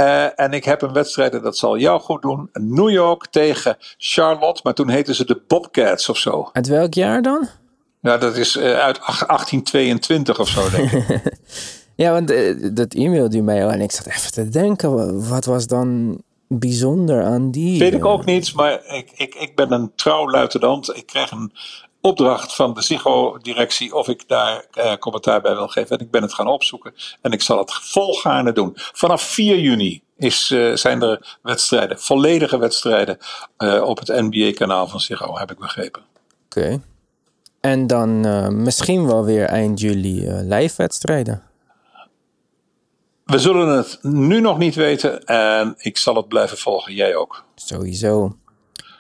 Uh, 0.01 0.41
en 0.41 0.53
ik 0.53 0.65
heb 0.65 0.83
een 0.83 0.93
wedstrijd, 0.93 1.33
en 1.33 1.43
dat 1.43 1.57
zal 1.57 1.79
jou 1.79 2.01
goed 2.01 2.23
doen. 2.23 2.49
New 2.53 2.91
York 2.91 3.27
tegen 3.27 3.77
Charlotte. 3.99 4.61
Maar 4.65 4.75
toen 4.75 4.89
heten 4.89 5.15
ze 5.15 5.25
de 5.25 5.43
Bobcats 5.47 6.09
of 6.09 6.17
zo. 6.17 6.49
Uit 6.53 6.67
welk 6.67 6.95
jaar 6.95 7.23
dan? 7.23 7.49
Nou, 8.01 8.21
dat 8.21 8.37
is 8.37 8.57
uh, 8.57 8.63
uit 8.63 8.99
1822 8.99 10.41
of 10.41 10.49
zo, 10.49 10.71
denk 10.71 10.91
ik. 10.91 11.21
ja, 11.95 12.13
want 12.13 12.31
uh, 12.31 12.69
dat 12.73 12.95
e-mailde 12.95 13.37
u 13.37 13.41
mij 13.41 13.65
al 13.65 13.71
en 13.71 13.81
ik 13.81 13.93
zat 13.93 14.07
even 14.07 14.33
te 14.33 14.49
denken, 14.49 15.29
wat 15.29 15.45
was 15.45 15.67
dan 15.67 16.19
bijzonder 16.49 17.25
aan 17.25 17.51
die? 17.51 17.79
Weet 17.79 17.95
ik 17.95 18.05
ook 18.05 18.25
niet, 18.25 18.55
maar 18.55 18.87
ik, 18.87 19.11
ik, 19.17 19.35
ik 19.35 19.57
ben 19.57 19.73
een 19.73 19.93
trouw 19.95 20.31
luitenant. 20.31 20.97
Ik 20.97 21.07
krijg 21.07 21.31
een 21.31 21.53
opdracht 22.01 22.55
van 22.55 22.75
de 22.75 22.83
Ziggo-directie 22.83 23.95
of 23.95 24.09
ik 24.09 24.29
daar 24.29 24.65
uh, 24.75 24.95
commentaar 24.95 25.41
bij 25.41 25.55
wil 25.55 25.69
geven. 25.69 25.99
En 25.99 26.05
ik 26.05 26.11
ben 26.11 26.23
het 26.23 26.35
gaan 26.35 26.47
opzoeken 26.47 26.95
en 27.23 27.33
ik 27.33 27.43
zal 27.43 27.59
het 27.59 27.75
volgaarne 27.75 28.53
doen. 28.53 28.73
Vanaf 28.75 29.23
4 29.23 29.59
juni 29.59 30.03
is, 30.17 30.51
uh, 30.51 30.75
zijn 30.75 31.03
er 31.03 31.39
wedstrijden, 31.43 32.01
volledige 32.01 32.59
wedstrijden 32.59 33.19
uh, 33.59 33.83
op 33.83 33.99
het 33.99 34.09
NBA-kanaal 34.09 34.87
van 34.87 35.01
Ziggo, 35.01 35.39
heb 35.39 35.51
ik 35.51 35.59
begrepen. 35.59 36.03
Oké. 36.45 36.59
Okay. 36.59 36.81
En 37.61 37.87
dan 37.87 38.21
misschien 38.63 39.07
wel 39.07 39.25
weer 39.25 39.45
eind 39.45 39.81
juli 39.81 40.31
live 40.31 40.75
wedstrijden. 40.77 41.48
We 43.29 43.39
zullen 43.39 43.77
het 43.77 43.99
nu 44.03 44.41
nog 44.41 44.59
niet 44.59 44.75
weten 44.75 45.25
en 45.25 45.75
ik 45.79 45.97
zal 45.97 46.15
het 46.15 46.29
blijven 46.29 46.59
volgen. 46.59 46.95
Jij 46.95 47.17
ook. 47.17 47.45
Sowieso. 47.55 48.37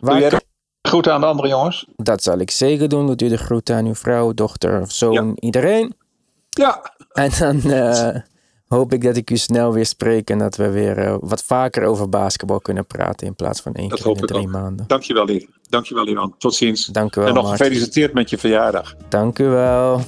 Waar 0.01 0.13
Doe 0.13 0.21
jij 0.21 0.31
de 0.31 0.41
groeten 0.83 1.13
aan 1.13 1.21
de 1.21 1.27
andere 1.27 1.49
jongens? 1.49 1.87
Dat 1.97 2.23
zal 2.23 2.39
ik 2.39 2.51
zeker 2.51 2.89
doen. 2.89 3.07
Doet 3.07 3.23
u 3.23 3.29
de 3.29 3.37
groeten 3.37 3.77
aan 3.77 3.87
uw 3.87 3.95
vrouw, 3.95 4.33
dochter, 4.33 4.85
zoon, 4.91 5.27
ja. 5.27 5.33
iedereen. 5.35 5.95
Ja. 6.49 6.93
En 7.13 7.31
dan 7.39 7.61
uh, 7.65 8.17
hoop 8.67 8.93
ik 8.93 9.03
dat 9.03 9.17
ik 9.17 9.31
u 9.31 9.37
snel 9.37 9.73
weer 9.73 9.87
spreek 9.87 10.31
en 10.31 10.39
dat 10.39 10.57
we 10.57 10.71
weer 10.71 10.99
uh, 10.99 11.17
wat 11.21 11.43
vaker 11.43 11.85
over 11.85 12.09
basketbal 12.09 12.61
kunnen 12.61 12.87
praten 12.87 13.27
in 13.27 13.35
plaats 13.35 13.61
van 13.61 13.75
één 13.75 13.89
dat 13.89 14.03
keer 14.03 14.17
in 14.17 14.27
drie 14.27 14.47
ook. 14.47 14.53
maanden. 14.53 14.85
Dankjewel, 14.87 15.25
lief. 15.25 15.47
Dankjewel, 15.69 16.09
Ivan. 16.09 16.35
Tot 16.39 16.55
ziens. 16.55 16.87
Dank 16.87 17.17
u 17.17 17.21
wel. 17.21 17.29
En 17.29 17.35
nog 17.35 17.51
gefeliciteerd 17.51 18.13
met 18.13 18.31
je 18.31 18.39
verjaardag. 18.39 18.95
Dank 19.09 19.39
u 19.39 19.45
wel. 19.45 20.01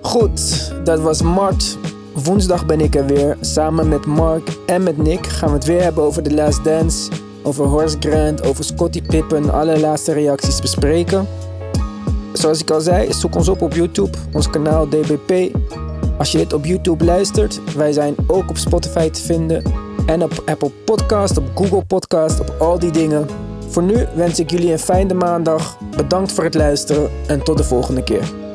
Goed, 0.00 0.72
dat 0.84 1.00
was 1.00 1.22
Mart. 1.22 1.78
Woensdag 2.24 2.66
ben 2.66 2.80
ik 2.80 2.94
er 2.94 3.06
weer. 3.06 3.36
Samen 3.40 3.88
met 3.88 4.06
Mark 4.06 4.48
en 4.66 4.82
met 4.82 4.96
Nick 4.96 5.26
gaan 5.26 5.48
we 5.48 5.54
het 5.54 5.64
weer 5.64 5.82
hebben 5.82 6.04
over 6.04 6.22
The 6.22 6.34
Last 6.34 6.64
Dance. 6.64 7.10
Over 7.42 7.64
Horace 7.64 7.96
Grant, 8.00 8.46
over 8.46 8.64
Scottie 8.64 9.02
Pippen. 9.02 9.52
Alle 9.52 9.80
laatste 9.80 10.12
reacties 10.12 10.60
bespreken. 10.60 11.26
Zoals 12.32 12.60
ik 12.60 12.70
al 12.70 12.80
zei, 12.80 13.12
zoek 13.12 13.34
ons 13.34 13.48
op 13.48 13.62
op 13.62 13.72
YouTube. 13.72 14.18
Ons 14.32 14.50
kanaal 14.50 14.88
DBP. 14.88 15.56
Als 16.18 16.32
je 16.32 16.38
dit 16.38 16.52
op 16.52 16.64
YouTube 16.64 17.04
luistert, 17.04 17.74
wij 17.76 17.92
zijn 17.92 18.14
ook 18.26 18.50
op 18.50 18.56
Spotify 18.56 19.10
te 19.10 19.22
vinden. 19.22 19.62
En 20.06 20.22
op 20.22 20.42
Apple 20.46 20.70
Podcast, 20.84 21.36
op 21.38 21.44
Google 21.54 21.84
Podcast, 21.84 22.40
op 22.40 22.54
al 22.58 22.78
die 22.78 22.90
dingen. 22.90 23.26
Voor 23.68 23.82
nu 23.82 24.06
wens 24.14 24.38
ik 24.38 24.50
jullie 24.50 24.72
een 24.72 24.78
fijne 24.78 25.14
maandag. 25.14 25.78
Bedankt 25.96 26.32
voor 26.32 26.44
het 26.44 26.54
luisteren 26.54 27.10
en 27.26 27.42
tot 27.42 27.56
de 27.56 27.64
volgende 27.64 28.02
keer. 28.02 28.47